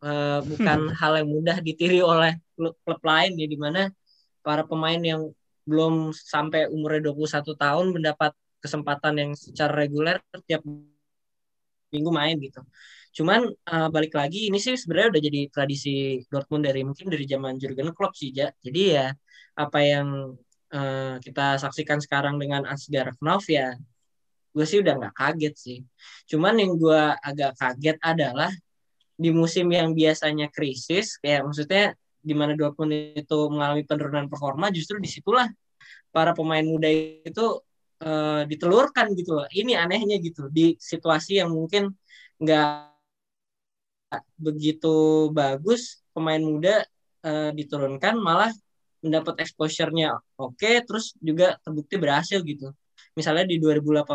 [0.02, 3.94] eh, bukan hal yang mudah ditiri oleh klub, lain ya di mana
[4.42, 5.30] para pemain yang
[5.70, 10.18] belum sampai umurnya 21 tahun mendapat kesempatan yang secara reguler
[10.50, 10.66] tiap
[11.94, 12.62] minggu main gitu.
[13.12, 17.60] Cuman eh, balik lagi ini sih sebenarnya udah jadi tradisi Dortmund dari mungkin dari zaman
[17.60, 18.48] Jurgen Klopp sih ja.
[18.64, 19.12] Jadi ya
[19.60, 20.36] apa yang
[20.72, 23.76] eh, kita saksikan sekarang dengan Ansgar Knauf ya
[24.52, 25.80] gue sih udah nggak kaget sih.
[26.28, 28.52] Cuman yang gue agak kaget adalah
[29.16, 35.00] di musim yang biasanya krisis, kayak maksudnya di mana Dortmund itu mengalami penurunan performa justru
[35.02, 35.48] di situlah
[36.12, 37.64] para pemain muda itu
[38.04, 39.48] uh, ditelurkan gitu loh.
[39.48, 41.96] Ini anehnya gitu di situasi yang mungkin
[42.42, 42.91] nggak
[44.36, 46.84] begitu bagus pemain muda
[47.24, 48.52] uh, diturunkan malah
[49.02, 52.74] mendapat exposure-nya oke terus juga terbukti berhasil gitu.
[53.18, 54.08] Misalnya di 2018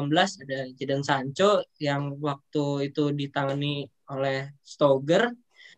[0.47, 5.35] ada Jadon Sancho yang waktu itu ditangani oleh Stoger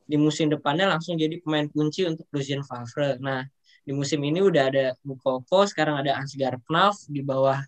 [0.09, 3.19] di musim depannya langsung jadi pemain kunci untuk Lucien Favre.
[3.19, 3.43] Nah,
[3.83, 7.59] di musim ini udah ada Mukoko, sekarang ada Ansgar Knaf di bawah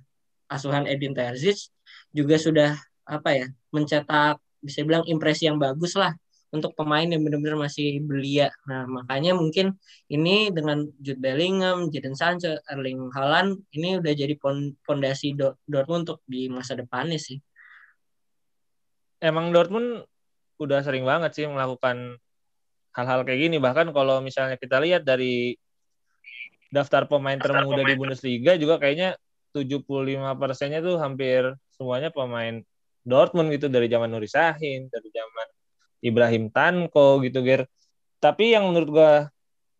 [0.50, 1.72] asuhan Edin Terzic
[2.10, 2.70] juga sudah
[3.06, 6.12] apa ya mencetak bisa bilang impresi yang bagus lah
[6.50, 8.50] untuk pemain yang benar-benar masih belia.
[8.66, 9.78] Nah, makanya mungkin
[10.10, 14.34] ini dengan Jude Bellingham, Jadon Sancho, Erling Haaland ini udah jadi
[14.82, 17.38] fondasi Dortmund untuk di masa depannya sih.
[19.22, 20.02] Emang Dortmund
[20.58, 22.18] udah sering banget sih melakukan
[22.98, 23.56] hal-hal kayak gini.
[23.62, 25.54] Bahkan kalau misalnya kita lihat dari
[26.70, 29.18] daftar pemain termuda di Bundesliga juga kayaknya
[29.50, 31.42] 75 persennya tuh hampir
[31.74, 32.62] semuanya pemain
[33.02, 35.09] Dortmund gitu dari zaman Nuri Sahin, dari
[36.00, 37.68] Ibrahim Tanko gitu Ger.
[38.20, 39.12] Tapi yang menurut gua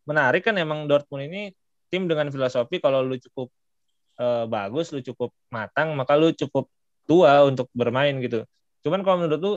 [0.05, 1.53] menarik kan emang Dortmund ini
[1.91, 3.51] tim dengan filosofi kalau lu cukup
[4.17, 6.69] uh, bagus, lu cukup matang, maka lu cukup
[7.05, 8.47] tua untuk bermain gitu.
[8.81, 9.53] Cuman kalau menurut lu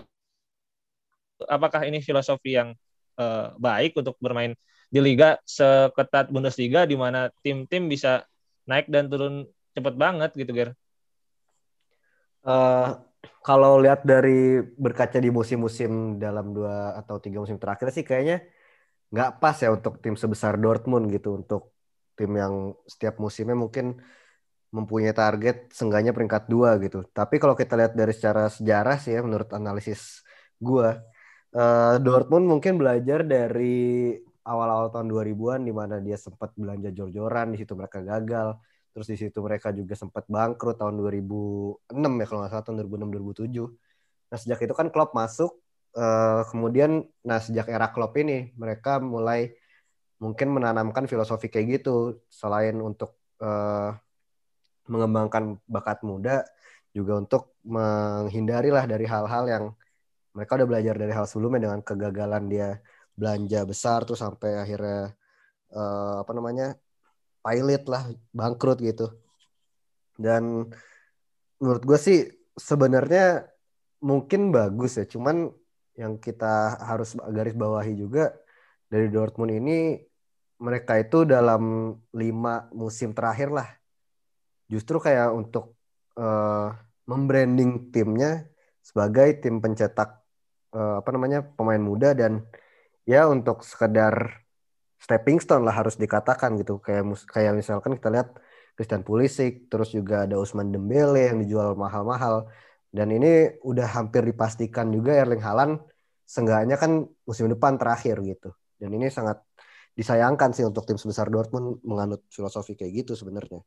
[1.47, 2.75] apakah ini filosofi yang
[3.17, 4.53] uh, baik untuk bermain
[4.91, 8.23] di liga seketat Bundesliga di mana tim-tim bisa
[8.69, 10.71] naik dan turun cepet banget gitu, Ger?
[12.45, 13.01] Uh,
[13.45, 18.45] kalau lihat dari berkaca di musim-musim dalam dua atau tiga musim terakhir sih kayaknya
[19.13, 21.75] nggak pas ya untuk tim sebesar Dortmund gitu untuk
[22.19, 23.99] tim yang setiap musimnya mungkin
[24.75, 27.07] mempunyai target seenggaknya peringkat dua gitu.
[27.15, 30.27] Tapi kalau kita lihat dari secara sejarah sih ya menurut analisis
[30.59, 30.89] gue,
[31.55, 37.63] uh, Dortmund mungkin belajar dari awal-awal tahun 2000-an di mana dia sempat belanja jor-joran, di
[37.63, 38.59] situ mereka gagal
[38.95, 43.11] Terus di situ mereka juga sempat bangkrut tahun 2006 ya kalau nggak salah tahun 2006
[43.43, 44.31] 2007.
[44.31, 45.51] Nah sejak itu kan Klopp masuk,
[45.99, 49.51] uh, kemudian nah sejak era Klopp ini mereka mulai
[50.23, 53.93] mungkin menanamkan filosofi kayak gitu selain untuk uh,
[54.87, 56.47] mengembangkan bakat muda
[56.95, 59.65] juga untuk menghindari lah dari hal-hal yang
[60.35, 62.79] mereka udah belajar dari hal sebelumnya dengan kegagalan dia
[63.15, 65.15] belanja besar tuh sampai akhirnya
[65.75, 66.75] uh, apa namanya
[67.45, 69.13] pilot lah bangkrut gitu.
[70.17, 70.73] Dan
[71.61, 72.19] menurut gue sih
[72.57, 73.45] sebenarnya
[74.01, 75.05] mungkin bagus ya.
[75.05, 75.53] Cuman
[75.95, 78.35] yang kita harus garis bawahi juga
[78.89, 80.01] dari Dortmund ini
[80.59, 83.69] mereka itu dalam lima musim terakhir lah
[84.69, 85.77] justru kayak untuk
[86.17, 86.73] uh,
[87.05, 88.49] membranding timnya
[88.81, 90.25] sebagai tim pencetak
[90.73, 92.17] uh, apa namanya pemain muda.
[92.17, 92.45] Dan
[93.05, 94.44] ya untuk sekedar
[95.05, 98.29] stepping stone lah harus dikatakan gitu kayak kayak misalkan kita lihat
[98.73, 102.49] Christian Pulisic terus juga ada Usman Dembele yang dijual mahal-mahal
[102.89, 105.85] dan ini udah hampir dipastikan juga Erling Haaland
[106.25, 109.45] seenggaknya kan musim depan terakhir gitu dan ini sangat
[109.95, 113.63] disayangkan sih untuk tim sebesar Dortmund menganut filosofi kayak gitu sebenarnya.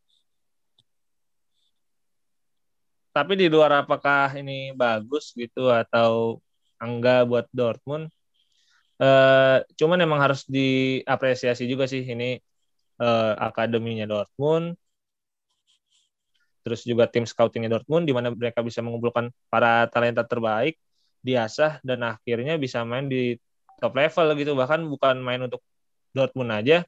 [3.16, 6.38] Tapi di luar apakah ini bagus gitu atau
[6.78, 8.14] enggak buat Dortmund?
[8.98, 12.42] Uh, cuman emang harus diapresiasi juga sih ini
[12.98, 14.74] uh, akademinya Dortmund,
[16.66, 20.76] terus juga tim scoutingnya Dortmund di mana mereka bisa mengumpulkan para talenta terbaik,
[21.22, 23.38] diasah dan akhirnya bisa main di
[23.78, 25.62] top level gitu bahkan bukan main untuk
[26.12, 26.82] Dortmund aja.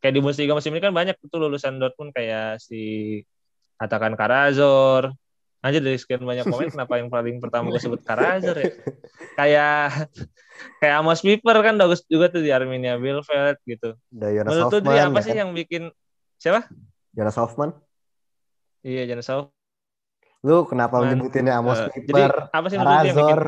[0.00, 3.20] Kayak di Bundesliga musim ini kan banyak tuh lulusan Dortmund kayak si
[3.76, 5.12] Atakan Karazor,
[5.64, 8.70] aja dari sekian banyak komen kenapa yang paling pertama gue sebut Karazer ya?
[9.40, 10.12] Kayak
[10.78, 13.96] kayak Amos Piper kan bagus juga tuh di Arminia Bielefeld gitu.
[14.12, 15.40] Jonas menurut tuh dia apa ya sih kan?
[15.40, 15.82] yang bikin
[16.36, 16.68] siapa?
[17.16, 17.72] Jonas Hoffman.
[18.84, 19.54] Iya Jonas Hoffman
[20.44, 23.40] lu kenapa Man, nyebutinnya Amos uh, Piper jadi, apa sih Karazor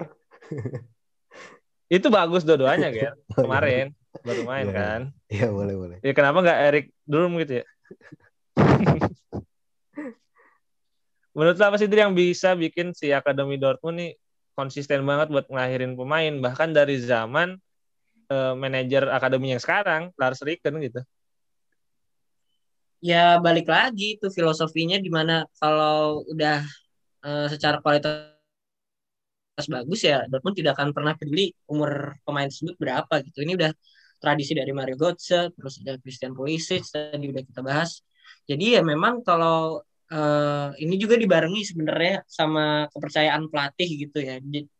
[1.86, 3.92] itu bagus dua-duanya kan kemarin
[4.24, 4.74] baru main yeah.
[4.74, 5.00] kan.
[5.28, 5.96] Iya boleh boleh.
[6.00, 7.64] Ya kenapa nggak Eric Durm gitu ya
[11.36, 14.12] menurut apa sih yang bisa bikin si Akademi Dortmund nih
[14.56, 16.32] konsisten banget buat ngelahirin pemain?
[16.40, 17.60] Bahkan dari zaman
[18.32, 21.04] uh, manajer akademi yang sekarang Lars Ricken gitu.
[23.04, 26.64] Ya balik lagi itu filosofinya di mana kalau udah
[27.20, 28.32] uh, secara kualitas
[29.68, 33.44] bagus ya Dortmund tidak akan pernah peduli umur pemain tersebut berapa gitu.
[33.44, 33.70] Ini udah
[34.16, 38.00] tradisi dari Mario Götze terus ada Christian Pulisic tadi udah kita bahas.
[38.48, 44.36] Jadi ya memang kalau uh, ini juga dibarengi sebenarnya sama kepercayaan pelatih gitu ya.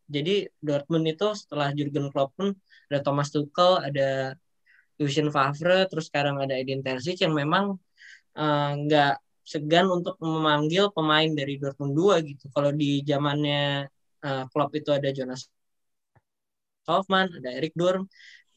[0.06, 2.54] Jadi Dortmund itu setelah Jurgen Klopp pun
[2.86, 4.38] ada Thomas Tuchel, ada
[4.96, 7.76] Lucien Favre, terus sekarang ada Edin Terzic yang memang
[8.38, 12.44] eh, nggak uh, segan untuk memanggil pemain dari Dortmund 2 gitu.
[12.54, 13.86] Kalau di zamannya
[14.26, 15.46] uh, Klopp itu ada Jonas
[16.86, 18.06] Hoffman, ada Erik Durm,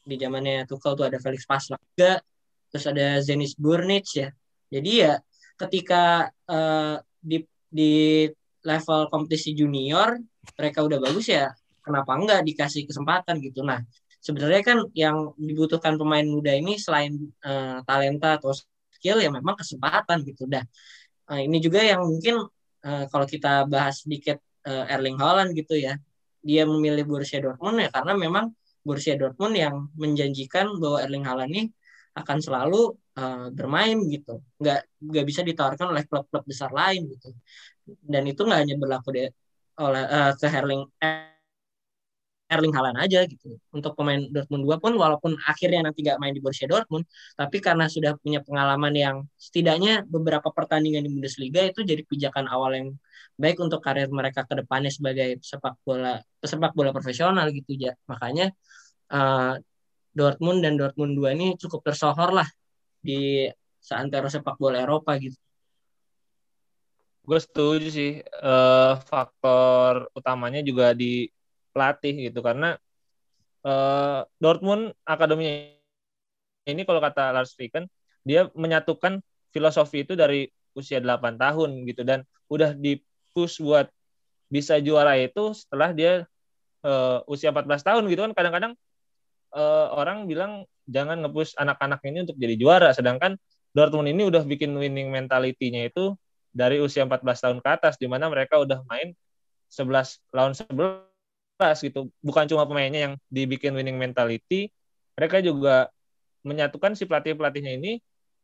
[0.06, 2.22] di zamannya Tuchel tuh ada Felix Passlack juga,
[2.70, 4.28] terus ada Zenis Burnic ya.
[4.70, 5.18] Jadi ya
[5.60, 8.24] ketika uh, di di
[8.64, 10.16] level kompetisi junior
[10.56, 11.52] mereka udah bagus ya,
[11.84, 13.60] kenapa enggak dikasih kesempatan gitu.
[13.60, 13.80] Nah,
[14.20, 18.52] sebenarnya kan yang dibutuhkan pemain muda ini selain uh, talenta atau
[18.92, 20.64] skill ya memang kesempatan gitu dah.
[21.28, 22.44] Uh, ini juga yang mungkin
[22.84, 25.96] uh, kalau kita bahas sedikit uh, Erling Haaland gitu ya.
[26.40, 31.62] Dia memilih Borussia Dortmund ya karena memang Borussia Dortmund yang menjanjikan bahwa Erling Haaland ini
[32.16, 34.42] akan selalu uh, bermain gitu.
[34.60, 37.34] Nggak nggak bisa ditawarkan oleh klub-klub besar lain gitu.
[37.84, 39.24] Dan itu nggak hanya berlaku de,
[39.80, 40.82] oleh uh, ke Erling
[42.50, 43.56] Erling Haaland aja gitu.
[43.70, 47.06] Untuk pemain Dortmund 2 pun walaupun akhirnya nanti gak main di Borussia Dortmund,
[47.38, 52.70] tapi karena sudah punya pengalaman yang setidaknya beberapa pertandingan di Bundesliga itu jadi pijakan awal
[52.74, 52.88] yang
[53.38, 57.94] baik untuk karir mereka ke depannya sebagai sepak bola pesepak bola profesional gitu ya.
[58.10, 58.50] Makanya
[59.14, 59.54] uh,
[60.10, 62.48] Dortmund dan Dortmund 2 ini cukup tersohor lah
[63.00, 63.48] di
[63.80, 65.36] seantero sepak bola Eropa gitu.
[67.24, 68.12] Gue setuju sih.
[68.40, 71.28] Uh, faktor utamanya juga di
[71.70, 72.76] pelatih gitu karena
[73.64, 75.70] uh, Dortmund akademinya
[76.68, 77.86] ini kalau kata Lars Fricken
[78.26, 83.00] dia menyatukan filosofi itu dari usia 8 tahun gitu dan udah di
[83.32, 83.90] push buat
[84.50, 86.26] bisa juara itu setelah dia
[86.82, 88.72] uh, usia 14 tahun gitu kan kadang-kadang
[89.54, 92.90] uh, orang bilang jangan ngepush anak-anak ini untuk jadi juara.
[92.94, 93.38] Sedangkan
[93.70, 96.18] Dortmund ini udah bikin winning mentality-nya itu
[96.50, 99.14] dari usia 14 tahun ke atas di mana mereka udah main
[99.70, 102.10] 11 lawan 11 gitu.
[102.18, 104.74] Bukan cuma pemainnya yang dibikin winning mentality
[105.20, 105.92] mereka juga
[106.40, 107.92] menyatukan si pelatih pelatihnya ini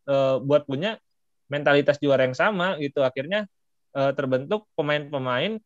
[0.04, 1.00] uh, buat punya
[1.48, 3.00] mentalitas juara yang sama gitu.
[3.00, 3.48] Akhirnya
[3.96, 5.56] uh, terbentuk pemain-pemain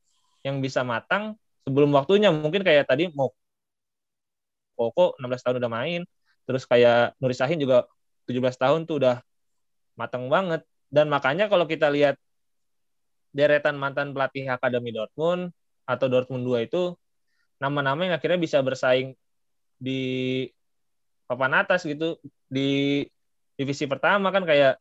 [0.46, 1.34] yang bisa matang
[1.66, 2.30] sebelum waktunya.
[2.30, 3.34] Mungkin kayak tadi mau
[4.80, 6.00] Koko 16 tahun udah main.
[6.48, 7.84] Terus kayak Nuri Sahin juga
[8.24, 9.20] 17 tahun tuh udah
[10.00, 10.64] matang banget.
[10.88, 12.16] Dan makanya kalau kita lihat
[13.36, 15.52] deretan mantan pelatih Akademi Dortmund
[15.84, 16.96] atau Dortmund 2 itu
[17.60, 19.14] nama-nama yang akhirnya bisa bersaing
[19.76, 20.48] di
[21.28, 22.18] papan atas gitu
[22.50, 23.04] di
[23.54, 24.80] divisi pertama kan kayak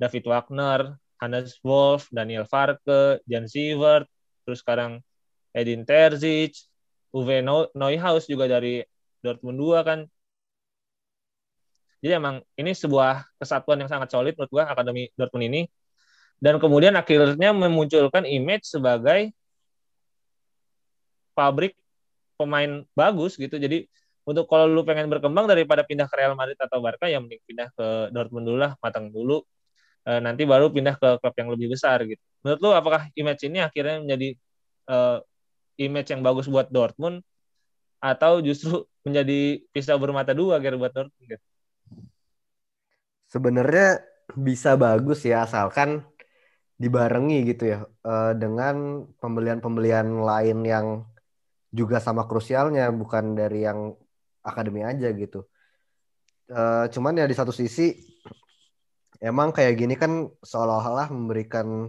[0.00, 4.08] David Wagner, Hannes Wolf, Daniel Farke, Jan Sievert,
[4.48, 5.04] terus sekarang
[5.52, 6.56] Edin Terzic,
[7.12, 8.80] Uwe Neuhaus juga dari
[9.24, 10.00] Dortmund 2 kan.
[12.00, 15.62] Jadi emang ini sebuah kesatuan yang sangat solid menurut gua Akademi Dortmund ini.
[16.40, 19.28] Dan kemudian akhirnya memunculkan image sebagai
[21.36, 21.76] pabrik
[22.40, 23.60] pemain bagus gitu.
[23.60, 23.84] Jadi
[24.24, 27.68] untuk kalau lu pengen berkembang daripada pindah ke Real Madrid atau Barca ya mending pindah
[27.76, 29.44] ke Dortmund dulu lah, matang dulu.
[30.04, 32.20] E, nanti baru pindah ke klub yang lebih besar gitu.
[32.40, 34.28] Menurut lu apakah image ini akhirnya menjadi
[34.88, 34.96] e,
[35.84, 37.20] image yang bagus buat Dortmund
[38.00, 41.40] atau justru menjadi pisau bermata dua agar buat Dortmund?
[43.30, 44.02] Sebenarnya
[44.34, 46.02] bisa bagus ya asalkan
[46.80, 50.86] dibarengi gitu ya uh, dengan pembelian-pembelian lain yang
[51.70, 53.94] juga sama krusialnya bukan dari yang
[54.42, 55.46] akademi aja gitu.
[56.50, 57.94] Uh, cuman ya di satu sisi
[59.22, 61.86] emang kayak gini kan seolah-olah memberikan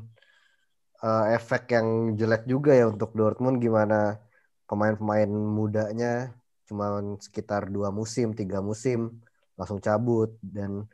[1.01, 4.21] uh, efek yang jelek juga ya untuk Dortmund gimana
[4.71, 6.31] pemain-pemain mudanya
[6.63, 9.19] cuma sekitar dua musim, tiga musim
[9.59, 10.87] langsung cabut dan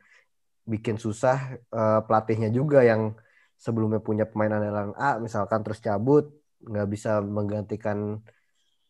[0.66, 3.14] bikin susah uh, pelatihnya juga yang
[3.54, 8.18] sebelumnya punya pemain andalan A misalkan terus cabut nggak bisa menggantikan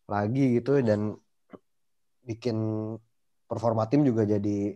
[0.09, 1.13] lagi gitu dan
[2.25, 2.57] bikin
[3.45, 4.73] performa tim juga jadi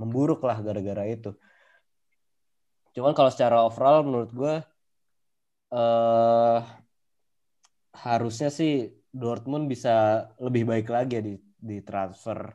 [0.00, 1.36] memburuk lah gara-gara itu.
[2.96, 4.54] Cuman kalau secara overall menurut gue
[5.72, 6.60] uh,
[7.96, 12.52] harusnya sih Dortmund bisa lebih baik lagi ya di, di transfer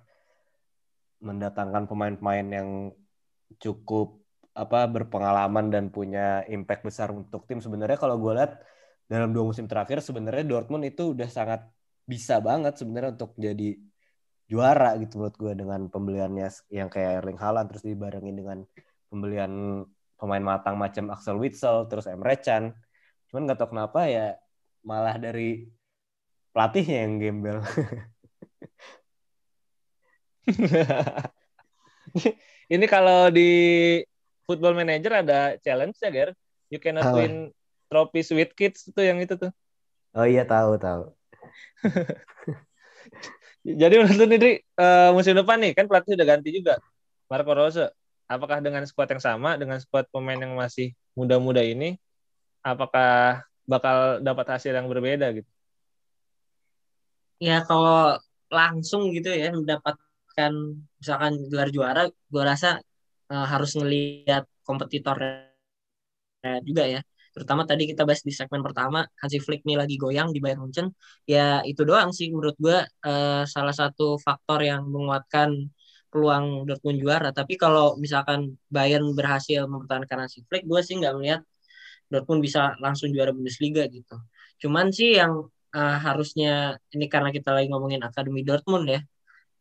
[1.21, 2.69] mendatangkan pemain-pemain yang
[3.57, 4.21] cukup
[4.53, 7.63] apa berpengalaman dan punya impact besar untuk tim.
[7.63, 8.61] Sebenarnya kalau gue lihat
[9.09, 11.65] dalam dua musim terakhir sebenarnya Dortmund itu udah sangat
[12.05, 13.77] bisa banget sebenarnya untuk jadi
[14.51, 18.57] juara gitu menurut gue dengan pembeliannya yang kayak Erling Haaland terus dibarengin dengan
[19.07, 19.83] pembelian
[20.19, 22.75] pemain matang macam Axel Witsel terus Emre Can.
[23.31, 24.35] Cuman nggak tahu kenapa ya
[24.83, 25.71] malah dari
[26.51, 27.63] pelatihnya yang gembel
[32.73, 33.49] ini kalau di
[34.43, 36.33] Football Manager ada challenge ya Ger
[36.67, 37.15] you cannot oh.
[37.19, 37.53] win
[37.87, 39.51] trophy sweet kids itu yang itu tuh
[40.15, 41.13] oh iya tahu tahu
[43.61, 46.81] Jadi menurut lu nih, uh, musim depan nih kan pelatih udah ganti juga.
[47.29, 47.93] Marco Rose,
[48.25, 52.01] apakah dengan skuad yang sama dengan skuad pemain yang masih muda-muda ini
[52.65, 55.49] apakah bakal dapat hasil yang berbeda gitu?
[57.41, 58.21] Ya kalau
[58.53, 60.53] langsung gitu ya mendapatkan
[61.01, 62.77] misalkan gelar juara, gue rasa
[63.33, 65.49] uh, harus ngelihat kompetitornya
[66.61, 67.01] juga ya.
[67.31, 70.91] Terutama tadi kita bahas di segmen pertama, Hansi Flick nih lagi goyang di Bayern Munchen.
[71.23, 75.71] Ya itu doang sih menurut gue uh, salah satu faktor yang menguatkan
[76.11, 77.31] peluang Dortmund juara.
[77.31, 81.41] Tapi kalau misalkan Bayern berhasil mempertahankan Hansi Flick, gue sih nggak melihat
[82.11, 84.19] Dortmund bisa langsung juara Bundesliga gitu.
[84.59, 89.01] Cuman sih yang uh, harusnya ini karena kita lagi ngomongin Akademi Dortmund ya.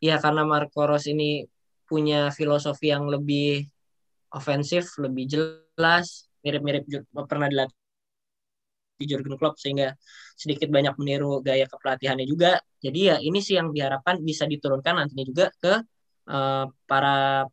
[0.00, 1.44] Ya karena Marco Ros ini
[1.84, 3.66] punya filosofi yang lebih
[4.32, 6.86] ofensif, lebih jelas, mirip-mirip
[7.26, 7.76] pernah dilatih
[9.00, 9.96] di Jurgen Klopp sehingga
[10.36, 12.60] sedikit banyak meniru gaya kepelatihannya juga.
[12.84, 15.74] Jadi ya ini sih yang diharapkan bisa diturunkan nantinya juga ke
[16.28, 17.48] uh, para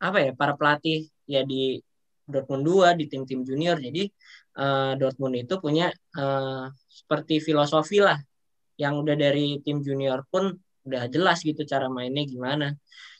[0.00, 1.80] apa ya para pelatih ya di
[2.30, 3.76] Dortmund 2 di tim-tim junior.
[3.80, 4.06] Jadi
[4.60, 5.88] uh, Dortmund itu punya
[6.20, 8.20] uh, seperti filosofi lah.
[8.76, 10.52] Yang udah dari tim junior pun
[10.84, 12.76] udah jelas gitu cara mainnya gimana.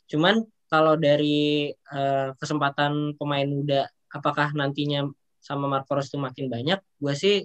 [0.09, 5.09] Cuman kalau dari uh, kesempatan pemain muda apakah nantinya
[5.41, 7.36] sama Marco Reus itu makin banyak, gue sih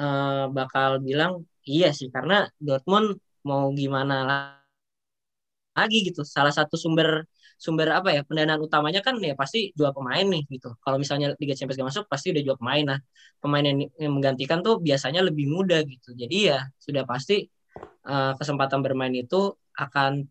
[0.00, 2.08] uh, bakal bilang iya sih.
[2.08, 4.59] Karena Dortmund mau gimana
[5.74, 6.22] lagi gitu.
[6.26, 7.26] Salah satu sumber
[7.60, 10.72] sumber apa ya pendanaan utamanya kan ya pasti jual pemain nih gitu.
[10.80, 12.96] Kalau misalnya Liga Champions gak masuk pasti udah jual pemain.
[12.96, 12.98] Nah
[13.36, 16.16] pemain yang, yang menggantikan tuh biasanya lebih muda gitu.
[16.16, 17.44] Jadi ya sudah pasti
[18.08, 20.24] uh, kesempatan bermain itu akan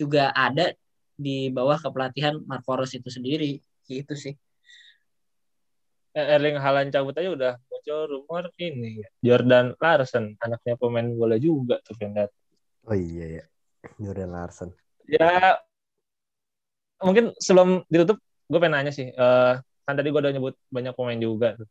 [0.00, 0.72] juga ada
[1.12, 4.34] di bawah kepelatihan Marco Rose itu sendiri gitu sih.
[6.12, 11.80] Eh, Erling Haaland cabut aja udah muncul rumor ini Jordan Larsen anaknya pemain bola juga
[11.84, 12.28] tuh Vendat.
[12.88, 13.44] Oh iya ya
[13.98, 14.70] Jordan Larsen.
[15.10, 15.58] Ya
[17.02, 21.20] mungkin sebelum ditutup gue pengen nanya sih uh, kan tadi gue udah nyebut banyak pemain
[21.20, 21.68] juga tuh.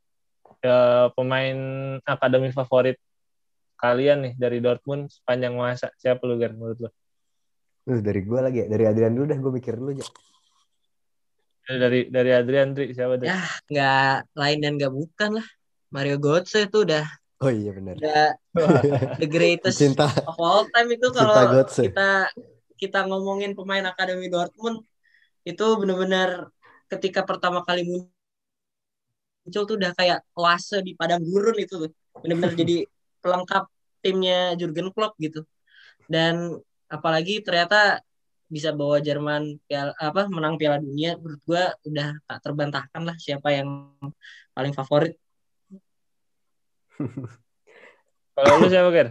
[0.61, 1.57] Uh, pemain
[2.05, 2.99] akademi favorit
[3.79, 6.89] kalian nih dari Dortmund sepanjang masa siapa lu Gar menurut lu?
[7.89, 10.07] Uh, dari gue lagi ya dari Adrian dulu dah gue mikir dulu ya.
[11.71, 13.31] Dari dari Adrian Tri siapa deh?
[13.31, 13.41] Ya
[13.71, 15.47] nggak lain dan nggak bukan lah
[15.91, 17.05] Mario Götze itu udah
[17.41, 17.97] Oh iya benar.
[17.97, 18.27] Udah
[19.17, 20.05] the greatest Cinta.
[20.29, 22.29] of all time itu kalau kita
[22.77, 24.85] kita ngomongin pemain akademi Dortmund
[25.41, 26.53] itu benar-benar
[26.85, 27.81] ketika pertama kali
[29.41, 31.91] muncul tuh udah kayak oase di padang gurun itu tuh.
[32.21, 32.85] Benar-benar jadi
[33.25, 33.65] pelengkap
[34.05, 35.41] timnya Jurgen Klopp gitu.
[36.05, 38.05] Dan apalagi ternyata
[38.51, 43.47] bisa bawa Jerman piala, apa menang Piala Dunia menurut gua udah tak terbantahkan lah siapa
[43.55, 43.95] yang
[44.51, 45.15] paling favorit
[48.35, 49.07] kalau lu siapa kan?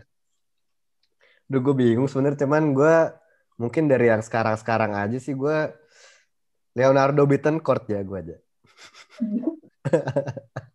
[1.51, 2.97] Duh gue bingung sebenarnya cuman gue
[3.59, 5.59] mungkin dari yang sekarang-sekarang aja sih gue
[6.79, 8.37] Leonardo Bittencourt ya gue aja.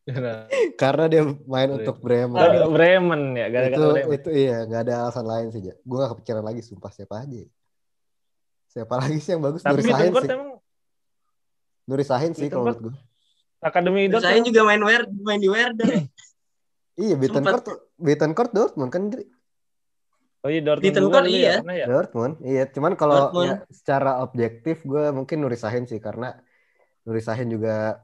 [0.82, 1.82] Karena dia main Bremen.
[1.82, 2.38] untuk Bremen.
[2.38, 4.18] Oh, Bremen ya, gara-gara itu, Bremen.
[4.20, 5.62] Itu iya, nggak ada alasan lain sih.
[5.66, 7.42] Gue gak kepikiran lagi, sumpah siapa aja.
[8.70, 9.64] Siapa lagi sih yang bagus?
[9.64, 10.30] Tapi Nuri Sahin sih.
[10.30, 10.60] Emang...
[11.88, 12.94] Nuri Sahin sih kalau menurut gue.
[13.64, 16.02] Akademi Nuri Sahin juga main Wer main di Werder ya.
[17.00, 17.66] iya, Bittencourt
[18.00, 19.12] Bittencourt Dortmund kan
[20.46, 21.60] Oh iya Dortmund Bittencourt iya.
[21.60, 21.86] Ya, ya.
[21.90, 22.64] Dortmund iya.
[22.70, 26.38] Cuman kalau ya, secara objektif gue mungkin Nuri Sahin sih karena
[27.06, 27.98] Nuri Sahin juga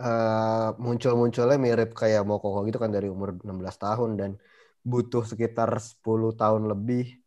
[0.00, 3.44] uh, muncul-munculnya mirip kayak Mokoko gitu kan dari umur 16
[3.76, 4.30] tahun dan
[4.80, 6.00] butuh sekitar 10
[6.34, 7.20] tahun lebih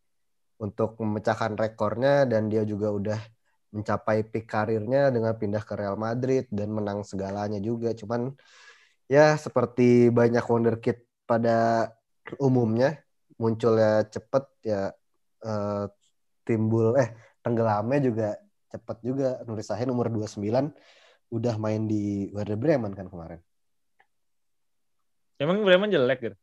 [0.58, 3.20] untuk memecahkan rekornya dan dia juga udah
[3.70, 7.92] mencapai peak karirnya dengan pindah ke Real Madrid dan menang segalanya juga.
[7.94, 8.32] Cuman
[9.08, 11.88] ya seperti banyak wonderkid pada
[12.36, 13.00] umumnya
[13.40, 14.92] munculnya cepet ya
[15.44, 15.88] uh,
[16.44, 18.28] timbul eh tenggelamnya juga
[18.68, 20.44] cepet juga Nuri Sahin umur 29
[21.28, 23.40] udah main di Werder Bremen kan kemarin.
[25.38, 26.36] Emang Bremen jelek gitu?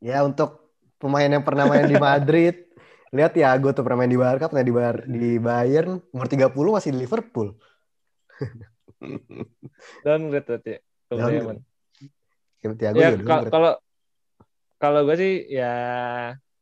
[0.00, 2.68] Ya untuk pemain yang pernah main di Madrid,
[3.16, 6.52] lihat ya gue tuh pernah main di Barca, pernah di, Bar di Bayern, umur 30
[6.52, 7.58] masih di Liverpool.
[10.06, 11.58] Downgrade berarti ya, ke Bremen.
[12.96, 13.10] Ya,
[13.52, 13.72] kalau
[14.80, 15.72] kalau gue sih ya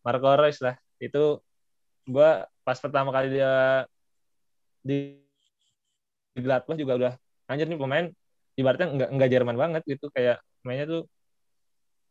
[0.03, 0.76] Marco Reus lah.
[0.98, 1.42] Itu
[2.07, 2.30] gue
[2.66, 3.86] pas pertama kali dia
[4.82, 5.18] di
[6.32, 7.12] di Gladbach juga udah
[7.46, 8.07] anjir nih pemain.
[8.59, 10.11] Ibaratnya nggak nggak Jerman banget gitu.
[10.11, 11.03] Kayak mainnya tuh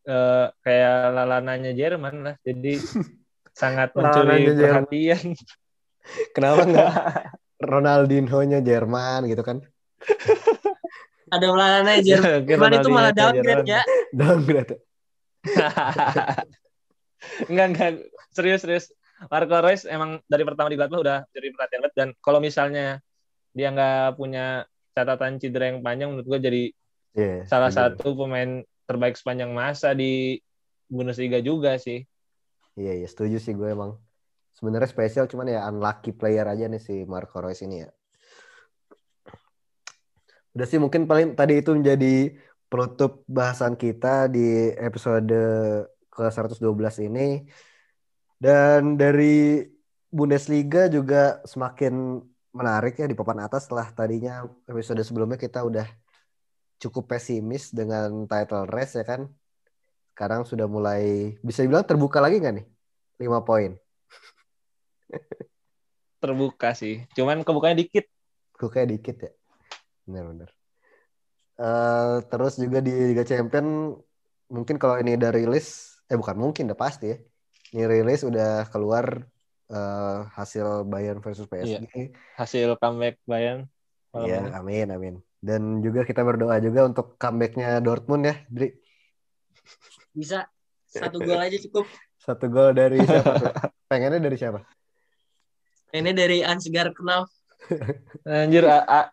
[0.08, 2.36] uh, kayak lalananya Jerman lah.
[2.42, 2.80] Jadi
[3.62, 5.36] sangat mencuri perhatian.
[6.34, 6.90] Kenapa nggak
[7.62, 9.62] Ronaldinho-nya Jerman gitu kan
[11.32, 12.18] ada lalananya
[12.48, 14.76] Jerman itu malah downgrade ya downgrade
[17.50, 17.92] enggak enggak
[18.36, 18.86] serius serius
[19.30, 23.00] Marco Reus emang dari pertama di Gladbach udah jadi perhatian banget dan kalau misalnya
[23.54, 26.64] dia nggak punya catatan cedera yang panjang menurut gue jadi
[27.12, 28.00] Iya, salah setuju.
[28.00, 30.40] satu pemain terbaik sepanjang masa di
[30.88, 32.08] Bundesliga juga sih.
[32.80, 34.00] Iya, iya, setuju sih gue emang.
[34.56, 37.90] Sebenarnya spesial cuman ya unlucky player aja nih si Marco Reus ini ya.
[40.52, 42.36] Udah sih mungkin paling tadi itu menjadi
[42.68, 45.32] penutup bahasan kita di episode
[46.12, 47.48] ke-112 ini.
[48.42, 49.64] Dan dari
[50.12, 52.20] Bundesliga juga semakin
[52.52, 55.88] menarik ya di papan atas setelah tadinya episode sebelumnya kita udah
[56.84, 59.32] cukup pesimis dengan title race ya kan.
[60.12, 62.66] Sekarang sudah mulai bisa dibilang terbuka lagi nggak nih?
[63.24, 63.72] 5 poin.
[66.20, 67.08] Terbuka sih.
[67.16, 68.06] Cuman kebukanya dikit.
[68.60, 69.32] Kayak dikit ya.
[70.06, 70.50] Bener-bener.
[71.62, 73.94] Eh, terus juga di Liga Champion
[74.50, 77.18] mungkin kalau ini udah rilis, eh bukan mungkin udah pasti ya.
[77.72, 79.24] Ini rilis udah keluar
[79.70, 82.12] eh, hasil Bayern versus PSG.
[82.36, 83.70] Hasil comeback Bayern.
[84.12, 84.52] Iya, ini.
[84.52, 85.16] amin, amin.
[85.40, 88.76] Dan juga kita berdoa juga untuk comebacknya Dortmund ya, Dri.
[90.12, 90.50] Bisa
[90.92, 91.88] satu gol aja cukup.
[92.22, 93.50] Satu gol dari siapa tuh?
[93.90, 94.62] Pengennya dari siapa?
[95.90, 97.34] Ini dari Ansgar Knauf.
[98.30, 99.12] Anjir, A- A-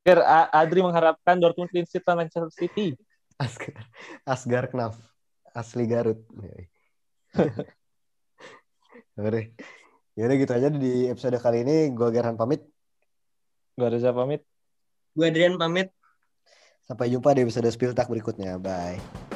[0.00, 2.96] Anjir, A- Adri mengharapkan Dortmund clean sheet lawan Manchester City.
[3.36, 3.76] Asgar,
[4.24, 4.96] Asgar Knaf.
[5.52, 6.24] Asli Garut.
[9.20, 9.52] Oke.
[10.16, 11.92] Yaudah gitu aja di episode kali ini.
[11.92, 12.64] Gue Gerhan pamit.
[13.76, 14.40] Gue Reza pamit.
[15.12, 15.92] Gue Adrian pamit.
[16.84, 18.56] Sampai jumpa di episode Spill Tak berikutnya.
[18.56, 19.29] Bye.